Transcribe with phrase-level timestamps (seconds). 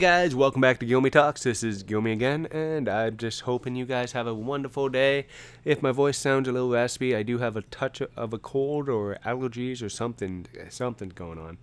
[0.00, 1.42] Guys, welcome back to Guilmy Talks.
[1.42, 5.26] This is Guilmy again, and I'm just hoping you guys have a wonderful day.
[5.62, 8.88] If my voice sounds a little raspy, I do have a touch of a cold
[8.88, 11.58] or allergies or something, something going on.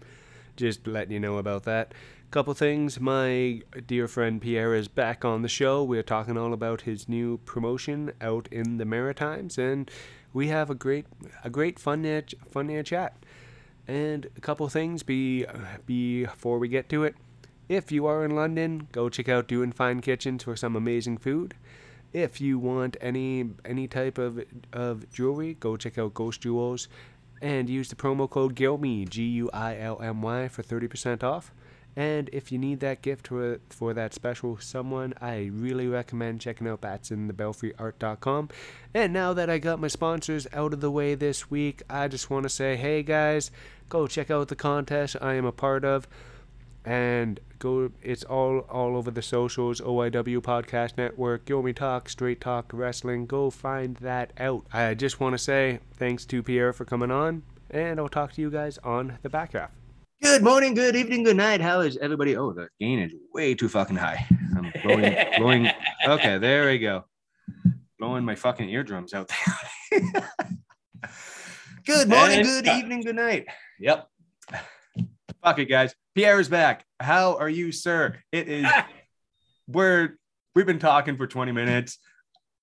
[0.56, 1.96] Just letting you know about that.
[2.30, 3.00] Couple things.
[3.00, 5.84] My dear friend Pierre is back on the show.
[5.84, 9.90] We're talking all about his new promotion out in the Maritimes, and
[10.32, 11.08] we have a great,
[11.44, 13.18] a great fun, fun chat.
[13.88, 15.48] And a couple things be
[15.88, 17.16] before we get to it.
[17.70, 21.54] If you are in London, go check out Doing Fine Kitchens for some amazing food.
[22.14, 26.88] If you want any any type of of jewelry, go check out Ghost Jewels
[27.42, 31.52] and use the promo code GUILMY G U I L M Y for 30% off.
[31.98, 36.68] And if you need that gift for, for that special someone, I really recommend checking
[36.68, 38.50] out batsinthebelfryart.com.
[38.94, 42.30] And now that I got my sponsors out of the way this week, I just
[42.30, 43.50] want to say, hey guys,
[43.90, 46.08] go check out the contest I am a part of
[46.88, 51.46] and go it's all all over the socials oiw podcast network.
[51.46, 53.26] Guilmy talk straight talk wrestling?
[53.26, 54.66] Go find that out.
[54.72, 58.42] I just want to say thanks to pierre for coming on and i'll talk to
[58.42, 59.72] you guys on the back half.
[60.24, 61.60] Good morning good evening good night.
[61.60, 62.38] How is everybody?
[62.38, 64.26] Oh the gain is way too fucking high.
[64.56, 65.70] I'm blowing blowing
[66.08, 67.04] okay there we go.
[68.00, 70.02] Blowing my fucking eardrums out there.
[71.86, 73.46] Good morning and good uh, evening good night.
[73.80, 74.10] yep.
[75.42, 76.84] Fuck it guys Pierre is back.
[77.00, 78.18] How are you, sir?
[78.32, 78.88] It is ah.
[79.68, 80.18] we're
[80.56, 82.00] we've been talking for 20 minutes.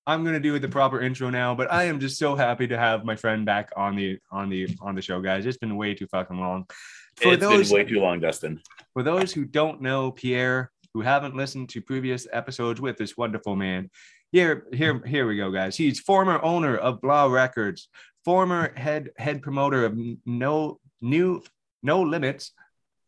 [0.09, 3.05] I'm gonna do the proper intro now, but I am just so happy to have
[3.05, 5.47] my friend back on the on the on the show, guys.
[5.47, 6.67] It's been way too fucking long.
[7.15, 8.61] For it's those, been way too long, Dustin.
[8.93, 13.55] For those who don't know Pierre, who haven't listened to previous episodes with this wonderful
[13.55, 13.89] man,
[14.33, 15.77] here, here, here we go, guys.
[15.77, 17.89] He's former owner of Blah Records,
[18.25, 19.97] former head head promoter of
[20.27, 21.41] No New
[21.85, 22.51] No Limits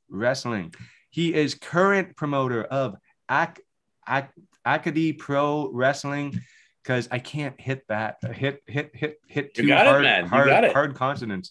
[0.09, 0.75] Wrestling.
[1.11, 2.97] He is current promoter of
[3.29, 6.41] Acadie Pro Wrestling
[6.83, 11.51] because I can't hit that hit hit hit hit two hard, it, hard, hard consonants.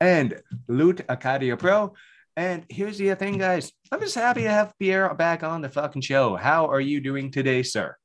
[0.00, 1.94] And Lutte Acadie Pro.
[2.36, 3.72] And here's the thing, guys.
[3.90, 6.36] I'm just happy to have Pierre back on the fucking show.
[6.36, 7.96] How are you doing today, sir?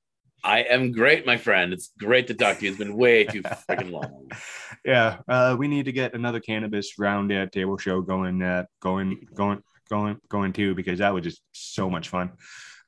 [0.44, 1.74] I am great, my friend.
[1.74, 2.72] It's great to talk to you.
[2.72, 4.32] It's been way too freaking long.
[4.84, 9.28] Yeah, uh, we need to get another cannabis round at table show going, uh, going,
[9.34, 12.32] going, going going to because that was just so much fun.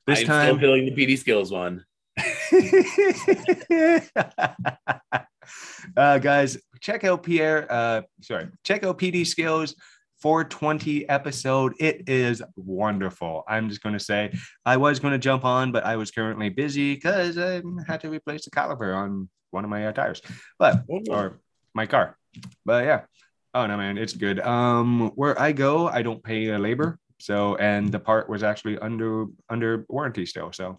[0.06, 1.84] This I'm time, still feeling the PD skills one.
[5.96, 7.70] uh, guys, check out Pierre.
[7.70, 9.74] Uh, sorry, check out PD Skills
[10.20, 11.74] 420 episode.
[11.78, 13.44] It is wonderful.
[13.46, 14.32] I'm just going to say
[14.64, 18.10] I was going to jump on, but I was currently busy because I had to
[18.10, 20.22] replace the caliper on one of my uh, tires,
[20.58, 21.40] but or
[21.74, 22.16] my car.
[22.64, 23.02] But yeah,
[23.58, 24.38] Oh no, man, it's good.
[24.38, 27.00] Um, where I go, I don't pay a labor.
[27.18, 30.52] So, and the part was actually under under warranty still.
[30.52, 30.78] So,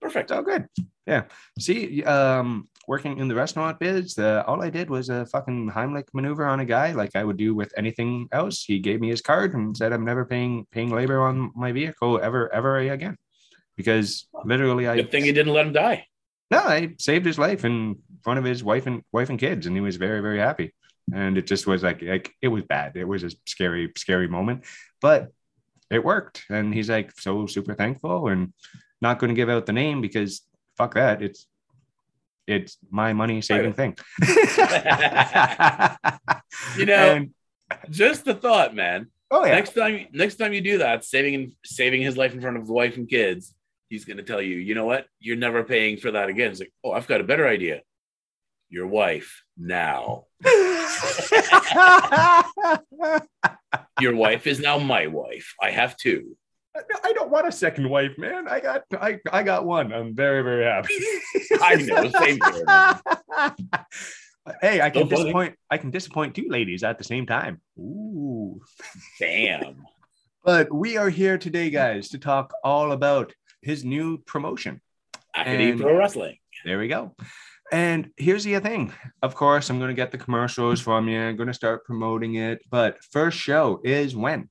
[0.00, 0.30] perfect.
[0.30, 0.68] So good.
[1.06, 1.24] Yeah.
[1.58, 6.08] See, um, working in the restaurant biz, the all I did was a fucking Heimlich
[6.14, 8.64] maneuver on a guy, like I would do with anything else.
[8.64, 12.18] He gave me his card and said, "I'm never paying paying labor on my vehicle
[12.22, 13.18] ever ever again,"
[13.76, 16.06] because literally, I good thing you didn't let him die.
[16.50, 19.76] No, I saved his life in front of his wife and wife and kids, and
[19.76, 20.72] he was very very happy
[21.14, 22.96] and it just was like like it was bad.
[22.96, 24.64] It was a scary scary moment
[25.02, 25.32] but
[25.90, 26.44] it worked.
[26.48, 28.54] And he's like so super thankful and
[29.02, 30.40] not going to give out the name because
[30.78, 31.20] fuck that.
[31.20, 31.46] It's
[32.46, 33.96] it's my money saving thing.
[36.76, 37.30] You know and,
[37.90, 39.08] just the thought man.
[39.30, 39.54] Oh yeah.
[39.54, 42.72] Next time next time you do that saving saving his life in front of the
[42.72, 43.54] wife and kids
[43.88, 45.06] he's going to tell you you know what?
[45.18, 46.50] You're never paying for that again.
[46.50, 47.80] It's like oh i've got a better idea.
[48.68, 50.24] Your wife now
[54.00, 55.54] Your wife is now my wife.
[55.60, 56.36] I have two.
[56.74, 58.48] I don't want a second wife, man.
[58.48, 59.92] I got I, I got one.
[59.92, 60.94] I'm very, very happy.
[61.62, 63.54] I know, same here.
[64.62, 67.60] hey, I can disappoint I can disappoint two ladies at the same time.
[67.78, 68.60] Ooh.
[69.18, 69.84] Damn.
[70.44, 74.80] but we are here today, guys, to talk all about his new promotion.
[75.34, 76.38] Acadie Pro Wrestling.
[76.64, 77.14] There we go.
[77.72, 78.92] And here's the thing.
[79.22, 81.18] Of course, I'm going to get the commercials from you.
[81.18, 82.60] I'm going to start promoting it.
[82.70, 84.50] But first show is when?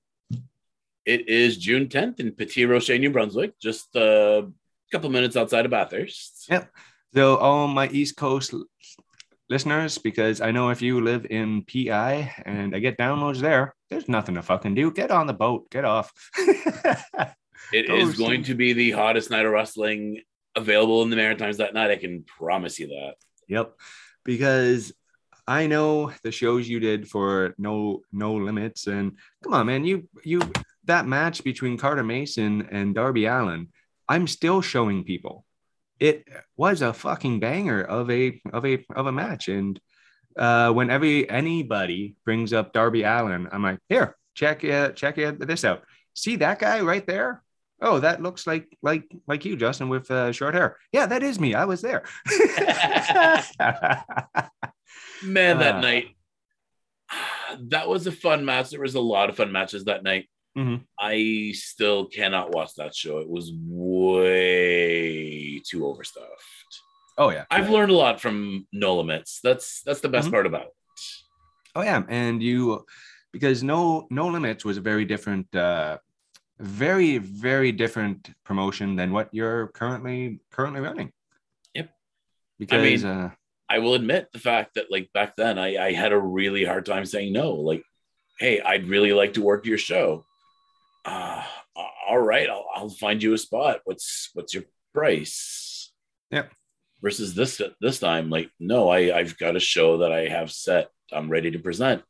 [1.06, 5.66] It is June 10th in Petit Rocher, New Brunswick, just uh, a couple minutes outside
[5.66, 6.48] of Bathurst.
[6.50, 6.72] Yep.
[7.14, 8.56] So all my East Coast
[9.50, 14.10] listeners, because I know if you live in PEI and I get downloads there, there's
[14.10, 14.92] nothing to fucking do.
[14.92, 16.12] Get on the boat, get off.
[17.72, 20.22] it is going to be the hottest night of wrestling
[20.56, 21.92] available in the Maritimes that night.
[21.92, 23.16] I can promise you that.
[23.48, 23.74] Yep.
[24.24, 24.94] Because
[25.48, 30.08] I know the shows you did for no no limits and come on man you
[30.24, 30.42] you
[30.86, 33.68] that match between Carter Mason and Darby Allin,
[34.08, 35.46] I'm still showing people
[36.00, 36.28] it
[36.58, 39.80] was a fucking banger of a of a of a match and
[40.38, 45.66] uh whenever anybody brings up Darby Allin, I'm like here check it, check it, this
[45.66, 45.84] out
[46.14, 47.44] see that guy right there
[47.82, 51.40] oh that looks like like like you Justin with uh, short hair yeah that is
[51.40, 52.04] me I was there
[55.24, 56.16] Man, that uh, night,
[57.70, 58.72] that was a fun match.
[58.72, 60.28] There was a lot of fun matches that night.
[60.58, 60.78] Mm-hmm.
[61.00, 63.20] I still cannot watch that show.
[63.20, 64.02] It was way
[65.60, 66.28] too overstuffed.
[67.18, 67.74] Oh yeah, I've yeah.
[67.74, 69.40] learned a lot from No Limits.
[69.44, 70.34] That's that's the best mm-hmm.
[70.34, 70.74] part about it.
[71.76, 72.86] Oh yeah, and you
[73.32, 76.00] because No No Limits was a very different, uh,
[76.62, 81.12] very very different promotion than what you're currently currently running.
[81.74, 81.90] Yep.
[82.60, 83.32] Because I mean, uh,
[83.70, 86.86] I will admit the fact that like back then I, I had a really hard
[86.86, 87.54] time saying no.
[87.54, 87.84] Like,
[88.40, 90.26] hey, I'd really like to work your show.
[91.06, 91.44] Uh,
[92.08, 93.80] all right, I'll, I'll find you a spot.
[93.86, 94.64] What's what's your
[94.94, 95.92] price?
[96.30, 96.46] Yeah.
[97.02, 100.90] Versus this this time, like, no, I I've got a show that I have set.
[101.12, 102.04] I'm ready to present.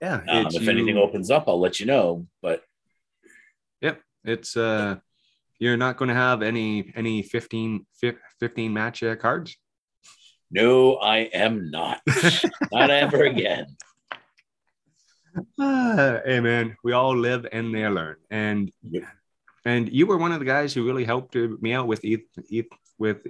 [0.00, 0.20] Yeah.
[0.28, 0.70] Um, if you...
[0.70, 2.26] anything opens up, I'll let you know.
[2.42, 2.64] But yep,
[4.24, 4.96] it's uh,
[5.58, 7.86] you're not going to have any any 15
[8.40, 9.56] 15 match uh, cards.
[10.50, 12.00] No, I am not.
[12.72, 13.66] not ever again.
[15.58, 19.08] Uh, hey man, we all live and they learn, and yeah.
[19.64, 22.28] and you were one of the guys who really helped me out with Ethan,
[22.98, 23.26] with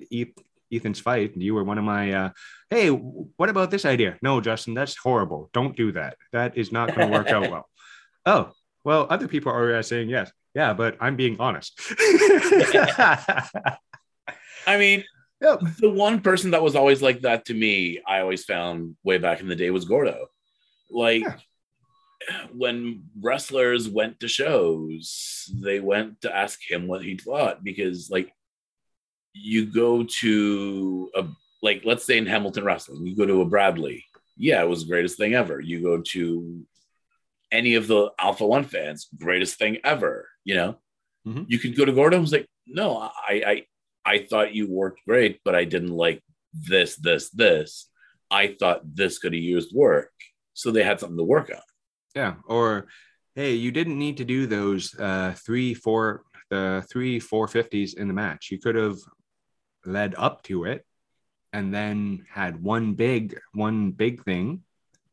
[0.72, 1.36] Ethan's fight.
[1.36, 2.30] You were one of my, uh,
[2.70, 4.16] hey, what about this idea?
[4.22, 5.50] No, Justin, that's horrible.
[5.52, 6.16] Don't do that.
[6.32, 7.68] That is not going to work out well.
[8.24, 8.52] Oh,
[8.84, 10.32] well, other people are uh, saying yes.
[10.54, 11.80] Yeah, but I'm being honest.
[14.66, 15.04] I mean,
[15.42, 15.60] Yep.
[15.80, 19.40] The one person that was always like that to me, I always found way back
[19.40, 20.28] in the day was Gordo.
[20.88, 22.46] Like yeah.
[22.54, 28.32] when wrestlers went to shows, they went to ask him what he thought because, like,
[29.32, 31.26] you go to a
[31.60, 34.04] like let's say in Hamilton wrestling, you go to a Bradley.
[34.36, 35.60] Yeah, it was the greatest thing ever.
[35.60, 36.64] You go to
[37.50, 40.28] any of the Alpha One fans, greatest thing ever.
[40.44, 40.78] You know,
[41.26, 41.44] mm-hmm.
[41.46, 43.12] you could go to Gordo and was like, no, I,
[43.46, 43.62] I
[44.04, 46.22] I thought you worked great, but I didn't like
[46.52, 47.88] this, this, this.
[48.30, 50.10] I thought this could have used work.
[50.54, 51.62] So they had something to work on.
[52.14, 52.34] Yeah.
[52.46, 52.88] Or,
[53.34, 58.08] hey, you didn't need to do those uh, three, four, the three, four fifties in
[58.08, 58.50] the match.
[58.50, 58.98] You could have
[59.84, 60.84] led up to it
[61.52, 64.62] and then had one big, one big thing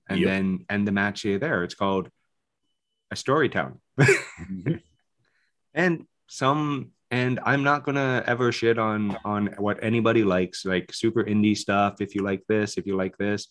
[0.07, 0.27] and yep.
[0.27, 1.63] then end the match there.
[1.63, 2.09] It's called
[3.11, 3.79] a storytelling.
[3.99, 4.75] mm-hmm.
[5.79, 11.23] And some and i'm not gonna ever shit on on what anybody likes like super
[11.23, 12.01] indie stuff.
[12.01, 13.47] If you like this if you like this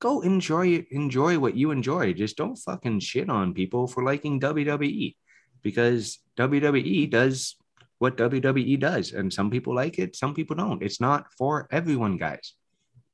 [0.00, 2.12] go enjoy enjoy what you enjoy.
[2.12, 5.14] Just don't fucking shit on people for liking wwe
[5.62, 7.56] because wwe does
[7.98, 10.82] what wwe does and some people like it some people don't.
[10.82, 12.54] It's not for everyone guys.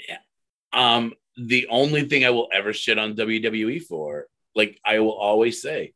[0.08, 0.22] Yeah.
[0.72, 5.60] Um the only thing i will ever shit on wwe for like i will always
[5.60, 5.92] say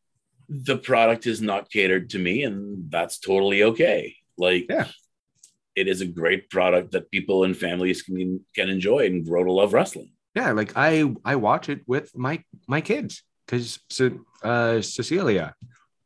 [0.49, 4.17] the product is not catered to me and that's totally okay.
[4.37, 4.88] Like yeah.
[5.76, 9.52] it is a great product that people and families can can enjoy and grow to
[9.52, 10.12] love wrestling.
[10.35, 13.78] Yeah like i i watch it with my my kids because
[14.43, 15.55] uh cecilia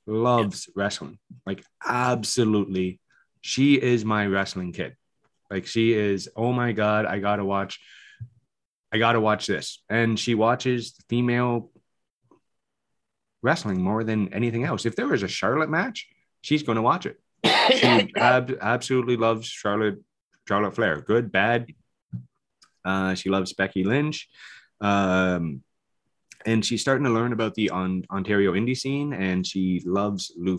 [0.07, 0.73] loves yeah.
[0.77, 1.19] wrestling.
[1.47, 3.01] Like absolutely.
[3.43, 4.97] She is my wrestling kid.
[5.51, 7.79] Like she is oh my god i gotta watch
[8.93, 9.83] i gotta watch this.
[9.89, 11.71] And she watches female
[13.43, 14.87] wrestling more than anything else.
[14.87, 16.09] If there was a Charlotte match,
[16.43, 17.19] she's going to watch it.
[17.73, 20.03] She ab- absolutely loves Charlotte
[20.49, 21.01] Charlotte Flair.
[21.01, 21.73] Good, bad.
[22.85, 24.29] Uh, she loves Becky Lynch.
[24.81, 25.63] Um,
[26.45, 30.59] and she's starting to learn about the on, Ontario indie scene, and she loves Lou,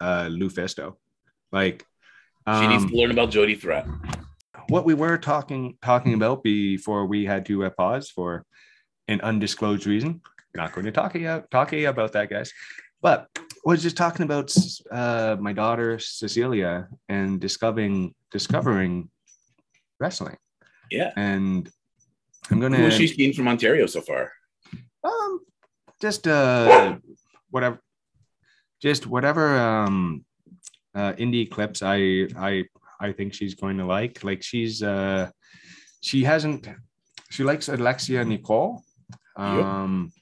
[0.00, 0.94] uh, Lou Festo.
[1.50, 1.84] Like,
[2.46, 3.86] um, she needs to um, learn about Jody Threat.
[4.68, 8.44] What we were talking talking about before we had to uh, pause for
[9.08, 10.20] an undisclosed reason
[10.54, 11.16] not going to talk
[11.50, 12.52] talk about that, guys.
[13.02, 13.28] But
[13.64, 14.54] was just talking about
[14.90, 19.10] uh, my daughter Cecilia and discovering discovering
[19.98, 20.36] wrestling.
[20.90, 21.70] Yeah, and
[22.50, 22.76] I'm gonna.
[22.76, 24.32] Who has she seen from Ontario so far?
[25.04, 25.40] Um,
[26.00, 26.96] just uh,
[27.50, 27.80] whatever,
[28.82, 30.24] just whatever um,
[30.94, 32.64] uh, indie clips I I
[33.00, 34.22] I think she's going to like.
[34.24, 35.30] Like she's uh
[36.02, 36.68] she hasn't
[37.30, 38.82] she likes Alexia Nicole.
[39.36, 40.19] Um yep.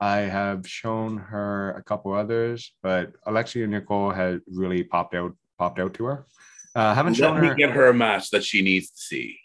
[0.00, 5.78] I have shown her a couple others, but Alexia Nicole has really popped out popped
[5.78, 6.26] out to her.
[6.74, 7.54] Uh, haven't Let shown me her.
[7.54, 9.38] Get her a match that she needs to see.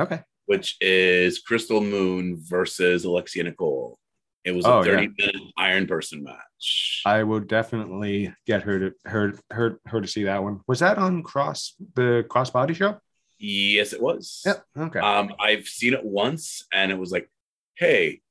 [0.00, 0.20] Okay.
[0.46, 3.98] Which is Crystal Moon versus Alexia Nicole.
[4.44, 5.08] It was a oh, 30 yeah.
[5.18, 7.02] minute Iron Person match.
[7.06, 10.60] I will definitely get her to her her her to see that one.
[10.66, 12.98] Was that on Cross the Cross Body Show?
[13.38, 14.42] Yes, it was.
[14.44, 14.64] Yep.
[14.78, 14.98] Okay.
[14.98, 17.28] Um, I've seen it once, and it was like,
[17.76, 18.21] hey,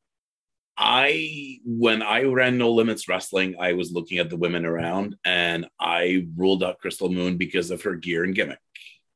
[0.77, 5.67] I when I ran No Limits Wrestling, I was looking at the women around, and
[5.79, 8.59] I ruled out Crystal Moon because of her gear and gimmick.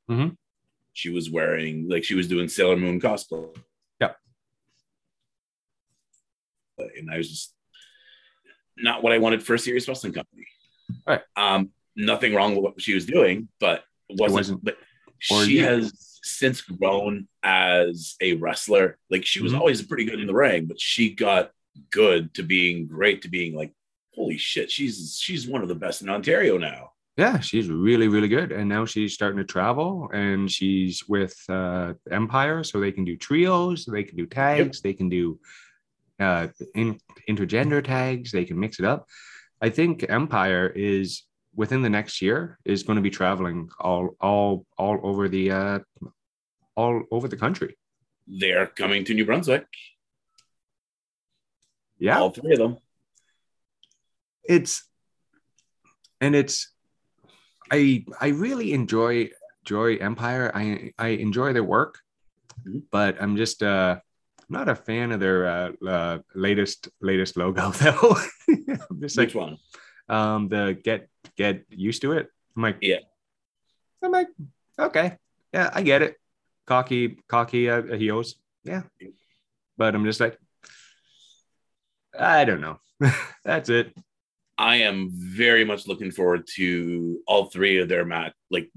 [0.09, 0.33] Mm-hmm.
[0.93, 3.55] She was wearing like she was doing Sailor Moon cosplay
[3.99, 4.11] Yeah.
[6.77, 7.53] and I was just
[8.77, 10.45] not what I wanted for a serious wrestling company.
[11.07, 11.21] Right.
[11.35, 14.29] Um, nothing wrong with what she was doing, but wasn't.
[14.29, 14.77] It wasn't but
[15.19, 18.97] she has since grown as a wrestler.
[19.09, 19.61] Like she was mm-hmm.
[19.61, 21.51] always pretty good in the ring, but she got
[21.91, 23.71] good to being great to being like,
[24.13, 26.91] holy shit, she's she's one of the best in Ontario now.
[27.17, 28.51] Yeah, she's really, really good.
[28.51, 32.61] And now she's starting to travel and she's with uh, Empire.
[32.63, 34.83] So they can do trios, they can do tags, yep.
[34.83, 35.39] they can do
[36.19, 38.31] uh, in, intergender tags.
[38.31, 39.07] They can mix it up.
[39.61, 41.23] I think Empire is
[41.55, 45.79] within the next year is going to be traveling all all all over the uh,
[46.75, 47.77] all over the country.
[48.27, 49.67] They're coming to New Brunswick.
[51.97, 52.77] Yeah, all three of them.
[54.43, 54.83] It's
[56.21, 56.71] and it's
[57.71, 59.29] I I really enjoy
[59.63, 60.51] enjoy Empire.
[60.53, 61.99] I I enjoy their work,
[62.61, 62.79] mm-hmm.
[62.91, 63.99] but I'm just uh
[64.49, 68.17] not a fan of their uh, uh, latest latest logo though.
[68.47, 69.57] I'm just Which like, one?
[70.07, 72.29] Um, the get get used to it.
[72.55, 72.99] I'm like, yeah.
[74.03, 74.27] I'm like,
[74.77, 75.17] okay,
[75.53, 76.15] yeah, I get it.
[76.65, 78.83] Cocky, cocky uh, heels, yeah.
[79.77, 80.37] But I'm just like,
[82.17, 82.79] I don't know.
[83.43, 83.95] That's it.
[84.57, 88.71] I am very much looking forward to all three of their match, like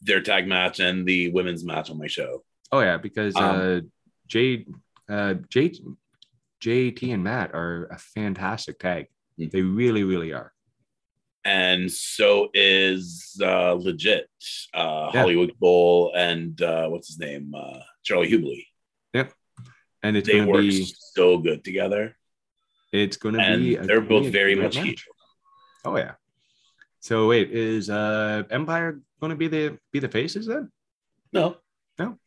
[0.00, 2.42] their tag match and the women's match on my show.
[2.70, 3.80] Oh yeah, because um, uh,
[4.26, 4.66] Jade
[5.08, 5.72] uh, J,
[6.62, 9.06] JT and Matt are a fantastic tag.
[9.38, 9.50] Mm-hmm.
[9.52, 10.52] They really, really are.
[11.44, 14.28] And so is uh, legit
[14.74, 15.20] uh, yeah.
[15.20, 18.66] Hollywood Bowl and uh, what's his name, uh, Charlie Hubley.
[19.12, 19.32] Yep,
[20.02, 22.16] and it's they work be, so good together.
[22.92, 23.74] It's going to be.
[23.76, 25.00] They're both very much heat.
[25.84, 26.12] Oh yeah.
[27.00, 30.70] So wait, is uh Empire going to be the be the faces then?
[31.32, 31.56] No,
[31.98, 32.18] no.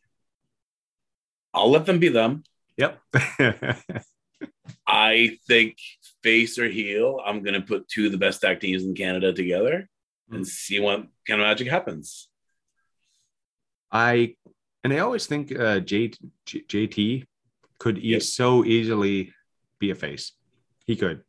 [1.54, 2.44] I'll let them be them.
[2.76, 3.00] Yep.
[4.88, 5.78] I think
[6.26, 9.32] face or heel, I'm going to put two of the best tag teams in Canada
[9.32, 9.88] together
[10.32, 10.36] mm.
[10.36, 12.28] and see what kind of magic happens.
[13.92, 14.36] I
[14.84, 16.12] and I always think uh, J,
[16.46, 17.26] J, JT
[17.78, 18.24] could yep.
[18.24, 19.34] so easily
[19.80, 20.32] be a face.
[20.88, 21.22] He could.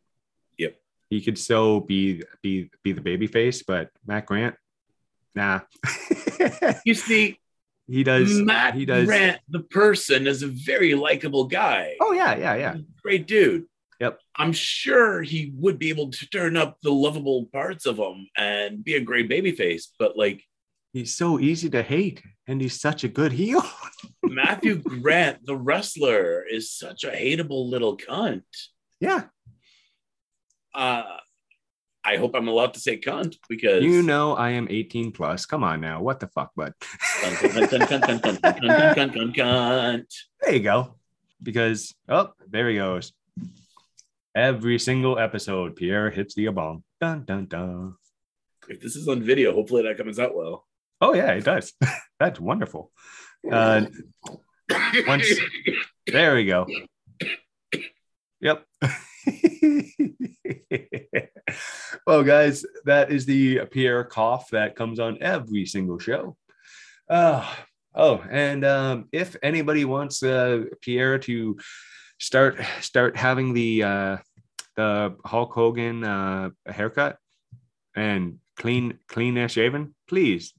[0.56, 0.76] Yep.
[1.10, 4.56] He could so be be be the baby face, but Matt Grant,
[5.34, 5.60] nah.
[6.86, 7.38] you see,
[7.86, 8.40] he does.
[8.40, 9.06] Matt he does.
[9.06, 11.96] Grant, the person, is a very likable guy.
[12.00, 12.76] Oh yeah, yeah, yeah.
[13.02, 13.66] Great dude.
[14.00, 14.20] Yep.
[14.36, 18.84] I'm sure he would be able to turn up the lovable parts of him and
[18.84, 20.42] be a great baby face, but like
[20.92, 23.64] he's so easy to hate and he's such a good heel.
[24.22, 28.42] Matthew Grant, the wrestler, is such a hateable little cunt.
[29.00, 29.24] Yeah.
[30.74, 31.16] Uh
[32.06, 35.44] I hope I'm allowed to say cunt because you know I am 18 plus.
[35.44, 36.00] Come on now.
[36.00, 36.72] What the fuck, bud?
[40.40, 40.94] There you go.
[41.42, 43.12] Because oh, there he goes.
[44.36, 46.84] Every single episode, Pierre hits the bomb.
[47.00, 47.94] Dun dun dun.
[48.68, 50.66] If this is on video, hopefully that comes out well.
[51.00, 51.72] Oh yeah, it does.
[52.20, 52.92] That's wonderful.
[53.50, 53.86] Uh,
[55.08, 55.26] once
[56.06, 56.66] there we go.
[58.42, 58.62] Yep.
[62.06, 66.36] well, guys, that is the Pierre cough that comes on every single show.
[67.08, 67.50] Uh,
[67.94, 71.56] oh, and um, if anybody wants uh, Pierre to
[72.18, 74.16] start start having the uh,
[74.76, 77.18] the Hulk Hogan uh, haircut
[77.94, 80.54] and clean clean and shaven, please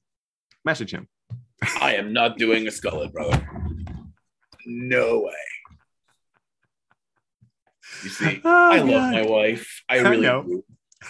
[0.65, 1.07] message him.
[1.81, 3.47] I am not doing a skullet, brother.
[4.65, 5.33] No way.
[8.03, 9.83] You see, oh, I love my wife.
[9.89, 10.63] I really I do.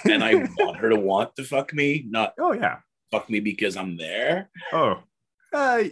[0.10, 2.78] And I want her to want to fuck me, not oh yeah,
[3.12, 4.50] fuck me because I'm there.
[4.72, 5.00] Oh.
[5.58, 5.84] Uh,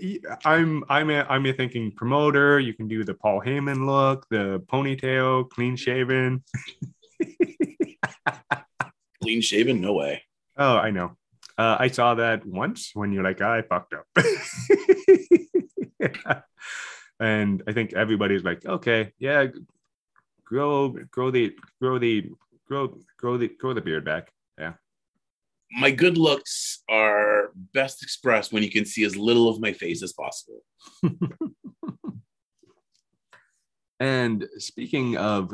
[0.45, 2.59] I'm I'm a, I'm a thinking promoter.
[2.59, 6.43] You can do the Paul Heyman look, the ponytail, clean shaven.
[9.23, 9.81] clean shaven?
[9.81, 10.21] No way.
[10.55, 11.17] Oh, I know.
[11.57, 14.05] Uh, I saw that once when you're like, I fucked up.
[15.99, 16.41] yeah.
[17.17, 19.45] And I think everybody's like, okay, yeah,
[20.43, 22.29] grow, grow the, grow the,
[22.67, 24.33] grow, grow the, grow the beard back.
[25.71, 30.03] My good looks are best expressed when you can see as little of my face
[30.03, 30.61] as possible.
[33.99, 35.53] and speaking of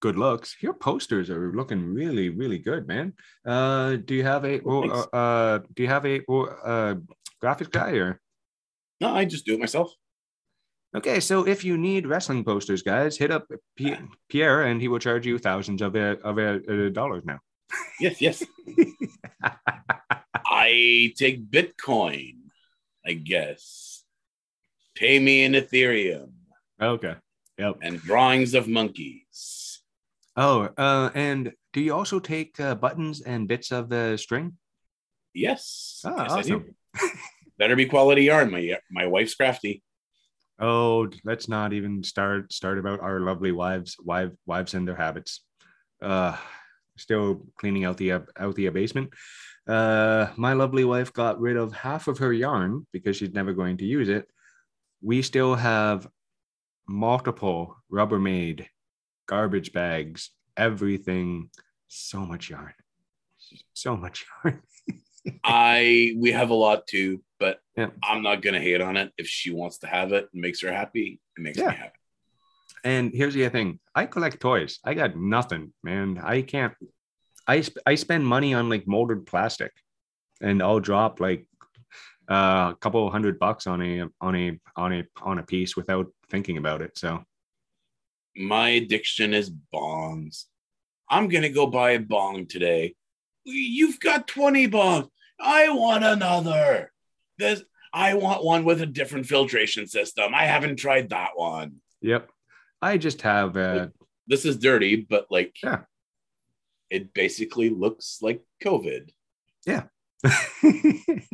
[0.00, 0.56] good looks.
[0.60, 3.12] Your posters are looking really, really good, man.
[3.44, 6.94] Uh, do you have a or, uh, uh, do you have a or, uh,
[7.40, 8.20] graphic guy or?
[9.00, 9.92] No, I just do it myself.
[10.96, 13.96] Okay, so if you need wrestling posters, guys, hit up P-
[14.30, 17.38] Pierre, and he will charge you thousands of uh, of uh, dollars now.
[18.00, 18.44] Yes, yes.
[20.46, 22.36] I take Bitcoin,
[23.04, 24.04] I guess.
[24.94, 26.32] Pay me in Ethereum.
[26.80, 27.14] Okay.
[27.58, 27.76] Yep.
[27.82, 29.80] And drawings of monkeys.
[30.36, 34.58] Oh, uh, and do you also take uh, buttons and bits of the string?
[35.32, 36.02] Yes.
[36.04, 36.74] Oh, yes, awesome.
[37.58, 38.50] Better be quality yarn.
[38.50, 39.82] My my wife's crafty.
[40.58, 45.42] Oh, let's not even start start about our lovely wives, wife, wives and their habits.
[46.02, 46.36] Uh,
[46.96, 49.10] still cleaning out the out the basement.
[49.66, 53.76] Uh, my lovely wife got rid of half of her yarn because she's never going
[53.78, 54.28] to use it.
[55.02, 56.08] We still have
[56.88, 58.66] multiple Rubbermaid
[59.26, 61.50] garbage bags, everything.
[61.88, 62.74] So much yarn.
[63.72, 64.62] So much yarn.
[65.44, 67.88] I we have a lot too, but yeah.
[68.02, 69.12] I'm not gonna hate on it.
[69.18, 71.70] If she wants to have it and makes her happy, it makes yeah.
[71.70, 71.98] me happy.
[72.86, 74.78] And here's the other thing: I collect toys.
[74.84, 76.20] I got nothing, man.
[76.22, 76.72] I can't.
[77.44, 79.72] I sp- I spend money on like molded plastic,
[80.40, 81.48] and I'll drop like
[82.30, 86.06] uh, a couple hundred bucks on a on a on a on a piece without
[86.30, 86.96] thinking about it.
[86.96, 87.24] So
[88.36, 90.44] my addiction is bongs.
[91.10, 92.94] I'm gonna go buy a bong today.
[93.42, 95.08] You've got 20 bongs.
[95.40, 96.92] I want another.
[97.36, 100.36] This I want one with a different filtration system.
[100.36, 101.80] I haven't tried that one.
[102.00, 102.30] Yep.
[102.82, 103.88] I just have uh
[104.26, 105.80] this is dirty, but like yeah.
[106.90, 109.10] it basically looks like COVID.
[109.66, 109.84] Yeah.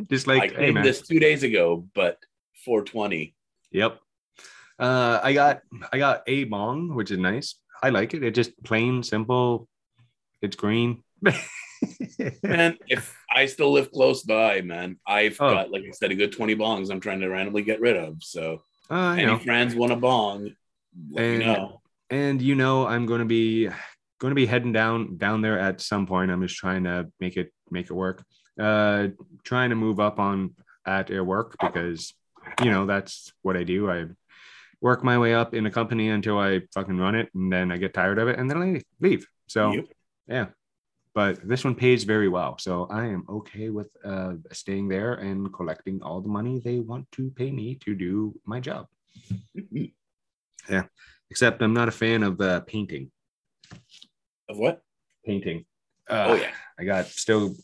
[0.09, 2.17] just like I hey, this two days ago, but
[2.65, 3.35] 420.
[3.71, 3.99] Yep.
[4.79, 7.55] Uh, I got I got a bong, which is nice.
[7.81, 8.23] I like it.
[8.23, 9.67] It's just plain simple.
[10.41, 11.03] It's green.
[12.43, 15.53] man, if I still live close by, man, I've oh.
[15.53, 16.91] got like I said, a good twenty bongs.
[16.91, 18.23] I'm trying to randomly get rid of.
[18.23, 19.39] So, uh, any know.
[19.39, 20.55] friends want a bong?
[21.17, 21.81] And, know.
[22.09, 23.69] And you know, I'm going to be
[24.19, 26.31] going to be heading down down there at some point.
[26.31, 28.23] I'm just trying to make it make it work.
[28.59, 29.07] Uh,
[29.43, 30.53] trying to move up on
[30.85, 32.13] at air work because
[32.63, 33.89] you know that's what I do.
[33.89, 34.05] I
[34.81, 37.77] work my way up in a company until I fucking run it, and then I
[37.77, 39.25] get tired of it, and then I leave.
[39.47, 39.85] So yep.
[40.27, 40.45] yeah,
[41.13, 45.53] but this one pays very well, so I am okay with uh, staying there and
[45.53, 48.87] collecting all the money they want to pay me to do my job.
[50.69, 50.83] Yeah,
[51.29, 53.11] except I'm not a fan of uh, painting.
[54.49, 54.81] Of what?
[55.25, 55.65] Painting.
[56.09, 57.55] Uh, oh yeah, I got still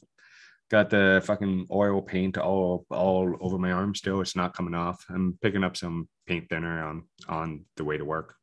[0.70, 4.22] got the fucking oil paint all all over my arm still.
[4.22, 5.04] It's not coming off.
[5.10, 8.36] I'm picking up some paint thinner on on the way to work.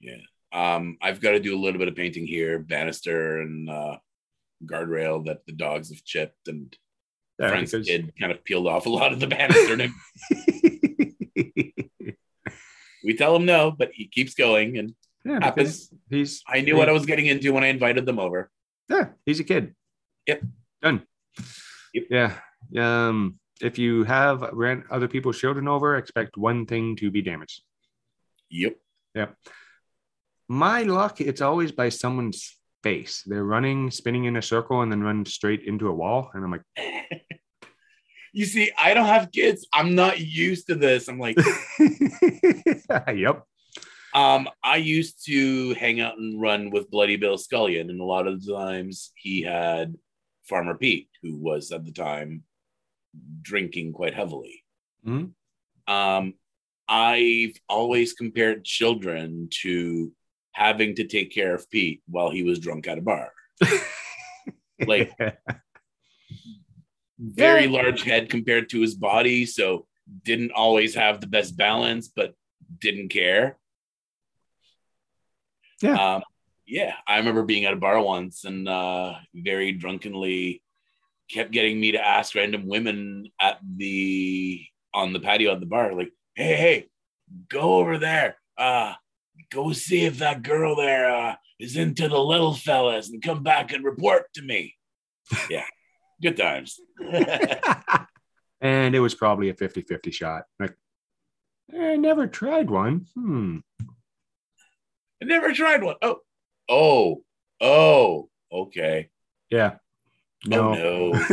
[0.00, 0.18] Yeah.
[0.52, 3.96] Um i've got to do a little bit of painting here banister and uh
[4.64, 6.76] guardrail that the dogs have chipped and
[7.38, 7.86] yeah, because...
[7.86, 9.76] kid kind of peeled off a lot of the banister
[13.04, 16.78] we tell him no but he keeps going and yeah, happens he's i knew he...
[16.78, 18.50] what i was getting into when i invited them over
[18.88, 19.74] yeah he's a kid
[20.26, 20.42] yep
[20.82, 21.02] done
[21.94, 22.04] Yep.
[22.10, 23.08] Yeah.
[23.08, 27.62] Um, if you have rent other people's children over, expect one thing to be damaged.
[28.50, 28.76] Yep.
[29.14, 29.36] Yep.
[30.48, 33.22] My luck, it's always by someone's face.
[33.24, 36.30] They're running, spinning in a circle, and then run straight into a wall.
[36.34, 36.62] And I'm like,
[38.34, 39.64] you see, I don't have kids.
[39.72, 41.06] I'm not used to this.
[41.06, 41.38] I'm like,
[43.14, 43.44] yep.
[44.12, 48.26] Um, I used to hang out and run with Bloody Bill Scullion, and a lot
[48.26, 49.94] of times he had
[50.48, 52.42] Farmer Pete, who was at the time
[53.40, 54.64] drinking quite heavily.
[55.06, 55.92] Mm-hmm.
[55.92, 56.34] Um,
[56.88, 60.12] I've always compared children to
[60.52, 63.30] having to take care of Pete while he was drunk at a bar.
[64.86, 65.12] like
[67.18, 69.86] very large head compared to his body, so
[70.24, 72.34] didn't always have the best balance, but
[72.78, 73.58] didn't care.
[75.80, 76.14] Yeah.
[76.16, 76.22] Um,
[76.66, 80.62] yeah, I remember being at a bar once and uh, very drunkenly
[81.30, 85.94] kept getting me to ask random women at the on the patio at the bar,
[85.94, 86.88] like, "Hey, hey,
[87.48, 88.36] go over there.
[88.56, 88.94] Uh,
[89.50, 93.72] go see if that girl there uh, is into the little fellas, and come back
[93.72, 94.74] and report to me."
[95.50, 95.66] yeah,
[96.24, 96.80] Good times.
[98.62, 100.44] and it was probably a 50 50 shot.
[100.58, 100.74] Like,
[101.70, 103.04] I never tried one.
[103.14, 103.58] Hmm.
[105.22, 105.96] I never tried one.
[106.00, 106.20] Oh,
[106.70, 107.22] oh,
[107.60, 109.10] oh, okay.
[109.50, 109.74] Yeah.
[110.46, 110.74] No.
[110.74, 111.12] Oh, no.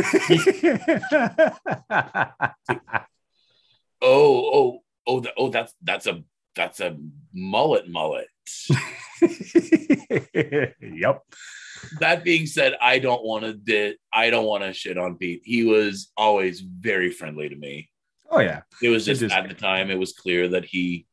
[4.02, 6.22] oh, oh, oh, oh, that's that's a
[6.54, 6.98] that's a
[7.32, 8.28] mullet mullet.
[10.82, 11.22] yep.
[12.00, 15.42] That being said, I don't want to di- I don't want to shit on Pete.
[15.44, 17.88] He was always very friendly to me.
[18.30, 18.62] Oh yeah.
[18.82, 21.06] It was just, just at the time it was clear that he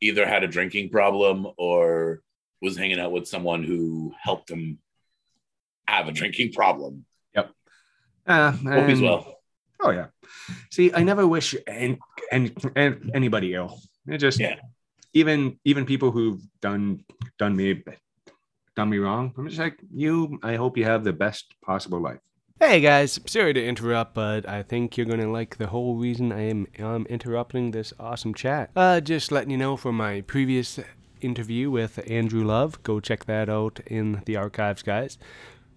[0.00, 2.20] either had a drinking problem or
[2.60, 4.78] was hanging out with someone who helped him
[5.86, 7.04] have a drinking problem.
[7.34, 7.50] Yep.
[8.26, 9.36] Uh, Hope he's well.
[9.80, 10.06] Oh yeah.
[10.70, 11.98] See, I never wish and
[12.30, 13.80] and, and anybody ill.
[14.06, 14.56] It just yeah.
[15.12, 17.04] even even people who've done
[17.38, 17.82] done me
[18.76, 19.32] done me wrong.
[19.36, 20.38] I'm just like you.
[20.42, 22.20] I hope you have the best possible life.
[22.60, 26.42] Hey guys, sorry to interrupt, but I think you're gonna like the whole reason I
[26.42, 28.70] am um, interrupting this awesome chat.
[28.76, 30.78] Uh, just letting you know from my previous
[31.20, 35.18] interview with Andrew Love, go check that out in the archives, guys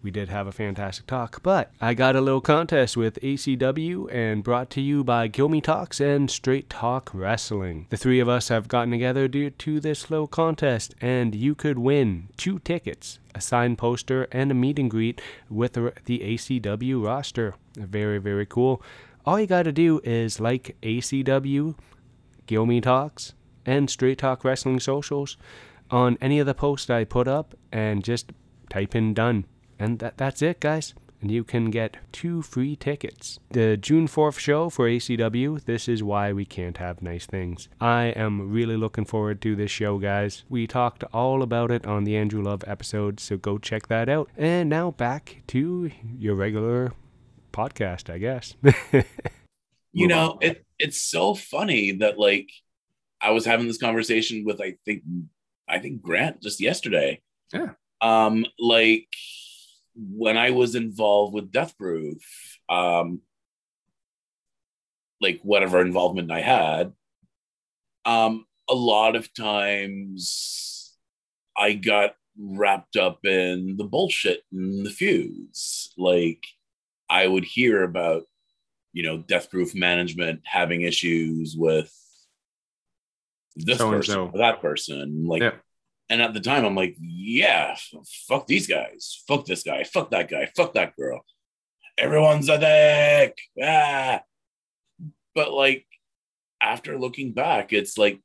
[0.06, 1.42] we did have a fantastic talk.
[1.42, 6.00] But I got a little contest with ACW and brought to you by Guilmy Talks
[6.00, 7.88] and Straight Talk Wrestling.
[7.90, 11.80] The three of us have gotten together due to this little contest, and you could
[11.80, 17.56] win two tickets, a signed poster, and a meet and greet with the ACW roster.
[17.76, 18.84] Very, very cool.
[19.26, 21.74] All you got to do is like ACW,
[22.46, 23.34] Guilmy Talks,
[23.66, 25.36] and Straight Talk Wrestling socials
[25.90, 28.32] on any of the posts I put up and just
[28.70, 29.46] type in done.
[29.80, 30.94] And that, that's it, guys.
[31.22, 33.40] And you can get two free tickets.
[33.50, 37.68] The June 4th show for ACW, this is why we can't have nice things.
[37.82, 40.44] I am really looking forward to this show, guys.
[40.50, 44.30] We talked all about it on the Andrew Love episode, so go check that out.
[44.38, 46.94] And now back to your regular
[47.52, 48.56] podcast, I guess.
[49.94, 52.52] you know, it, it's so funny that, like,
[53.20, 55.02] I was having this conversation with, I think,
[55.68, 57.22] I think Grant just yesterday.
[57.52, 57.72] Yeah.
[58.02, 59.08] Um, like,
[59.96, 62.22] when I was involved with Death Proof,
[62.70, 63.22] um,
[65.22, 66.94] like whatever involvement I had,
[68.06, 70.96] um, a lot of times
[71.58, 75.94] I got wrapped up in the bullshit and the feuds.
[75.98, 76.44] Like
[77.10, 78.24] I would hear about,
[78.94, 81.94] you know, Death Proof management having issues with
[83.56, 85.26] this so person or that person.
[85.28, 85.52] Like, yeah.
[86.10, 87.76] And at the time, I'm like, yeah,
[88.28, 91.26] fuck these guys, fuck this guy, fuck that guy, fuck that girl.
[91.98, 93.38] Everyone's a dick.
[93.62, 94.22] Ah.
[95.34, 95.86] But like,
[96.62, 98.22] after looking back, it's like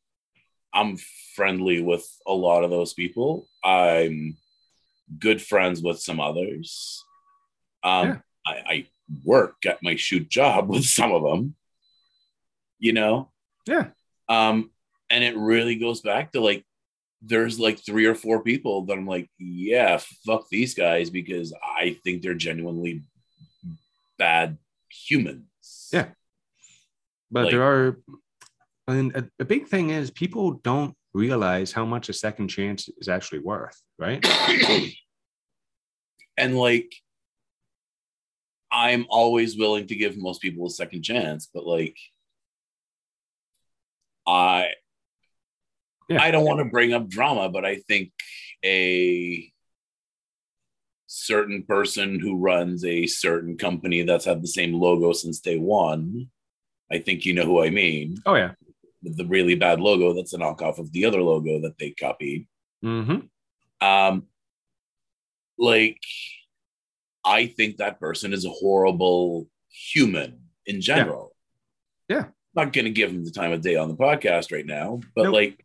[0.73, 0.99] I'm
[1.35, 3.49] friendly with a lot of those people.
[3.65, 4.37] I'm
[5.19, 7.05] good friends with some others.
[7.83, 8.17] Um, yeah.
[8.47, 8.87] I, I
[9.25, 11.55] work at my shoot job with some of them.
[12.79, 13.31] You know.
[13.67, 13.89] Yeah.
[14.29, 14.71] Um,
[15.11, 16.65] and it really goes back to like
[17.23, 21.97] there's like three or four people that I'm like, yeah, fuck these guys because I
[22.03, 23.03] think they're genuinely
[24.19, 25.91] bad humans.
[25.93, 26.09] Yeah.
[27.31, 27.99] But like, there are,
[28.89, 33.09] and a, a big thing is people don't realize how much a second chance is
[33.09, 34.25] actually worth, right?
[36.39, 36.95] and like,
[38.73, 41.97] I'm always willing to give most people a second chance, but like,
[44.27, 44.71] I
[46.11, 46.23] yeah.
[46.23, 48.13] I don't want to bring up drama, but I think
[48.65, 49.51] a
[51.07, 56.29] certain person who runs a certain company that's had the same logo since day one.
[56.93, 58.17] I think you know who I mean.
[58.27, 58.53] Oh yeah,
[59.03, 62.47] the really bad logo that's a knockoff of the other logo that they copied.
[62.85, 63.87] Mm-hmm.
[63.87, 64.27] Um,
[65.59, 66.01] like
[67.25, 71.35] I think that person is a horrible human in general.
[72.09, 72.17] Yeah.
[72.17, 72.25] yeah.
[72.55, 75.25] not going to give him the time of day on the podcast right now, but
[75.25, 75.35] nope.
[75.35, 75.65] like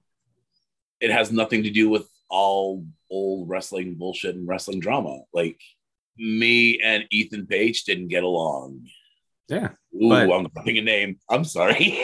[1.00, 5.20] it has nothing to do with all old wrestling bullshit and wrestling drama.
[5.34, 5.60] Like
[6.18, 8.88] me and Ethan Page didn't get along.
[9.48, 9.70] Yeah.
[9.96, 11.20] Ooh, but, I'm putting a name.
[11.30, 12.00] I'm sorry.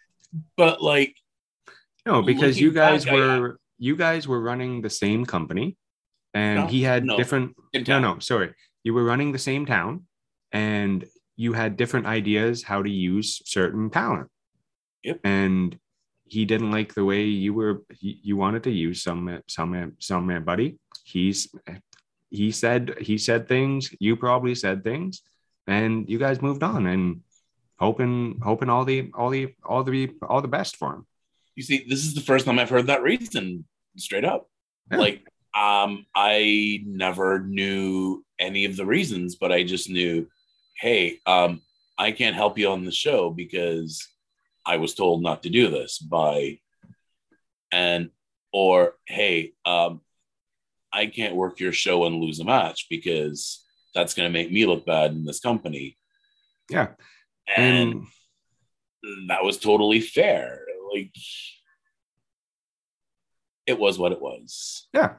[0.56, 1.14] but like
[2.06, 5.76] No, because you guys were you guys were running the same company
[6.34, 8.54] and no, he had no, different no no sorry.
[8.84, 10.06] You were running the same town
[10.50, 11.04] and
[11.36, 14.28] you had different ideas how to use certain talent.
[15.04, 15.20] Yep.
[15.24, 15.78] And
[16.32, 20.44] he didn't like the way you were he, you wanted to use some some some
[20.44, 20.78] buddy.
[21.04, 21.40] He's
[22.30, 25.22] he said he said things you probably said things
[25.66, 27.20] and you guys moved on and
[27.78, 31.06] hoping hoping all the all the all the all the best for him.
[31.56, 33.64] You see this is the first time i've heard that reason
[33.96, 34.48] straight up.
[34.90, 34.98] Yeah.
[34.98, 35.18] like
[35.54, 40.26] um i never knew any of the reasons but i just knew
[40.82, 41.62] hey, um,
[41.96, 44.08] I can't help you on the show because
[44.64, 46.58] I was told not to do this by,
[47.72, 48.10] and,
[48.52, 50.00] or, hey, um,
[50.92, 54.66] I can't work your show and lose a match because that's going to make me
[54.66, 55.96] look bad in this company.
[56.70, 56.88] Yeah.
[57.54, 58.06] And,
[59.28, 60.60] that was totally fair.
[60.92, 61.12] Like,
[63.66, 64.88] it was what it was.
[64.92, 65.14] Yeah.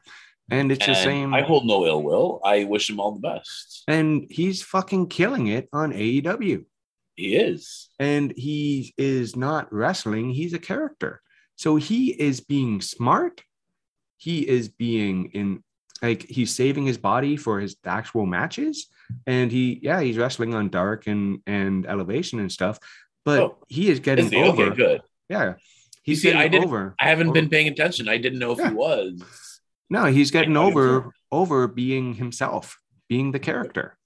[0.52, 1.34] And it's and the same.
[1.34, 2.42] I hold no ill will.
[2.44, 3.84] I wish him all the best.
[3.88, 6.66] And he's fucking killing it on AEW.
[7.16, 7.90] He is.
[8.00, 11.22] And he is not wrestling, he's a character.
[11.56, 13.44] So he is being smart.
[14.18, 15.64] He is being in
[16.02, 18.88] like he's saving his body for his actual matches.
[19.28, 22.80] And he, yeah, he's wrestling on dark and and elevation and stuff,
[23.26, 24.64] but oh, he is getting is over.
[24.64, 25.02] Okay, good.
[25.30, 25.54] Yeah.
[26.04, 26.96] He's See, I didn't, over.
[27.00, 27.34] I haven't over.
[27.34, 28.10] been paying attention.
[28.10, 28.70] I didn't know if yeah.
[28.70, 29.24] he was.
[29.90, 33.98] No, he's getting over over being himself, being the character,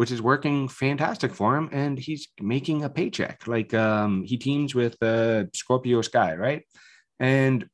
[0.00, 3.46] which is working fantastic for him, and he's making a paycheck.
[3.46, 6.62] Like um, he teams with uh, Scorpio Sky, right?
[7.18, 7.68] And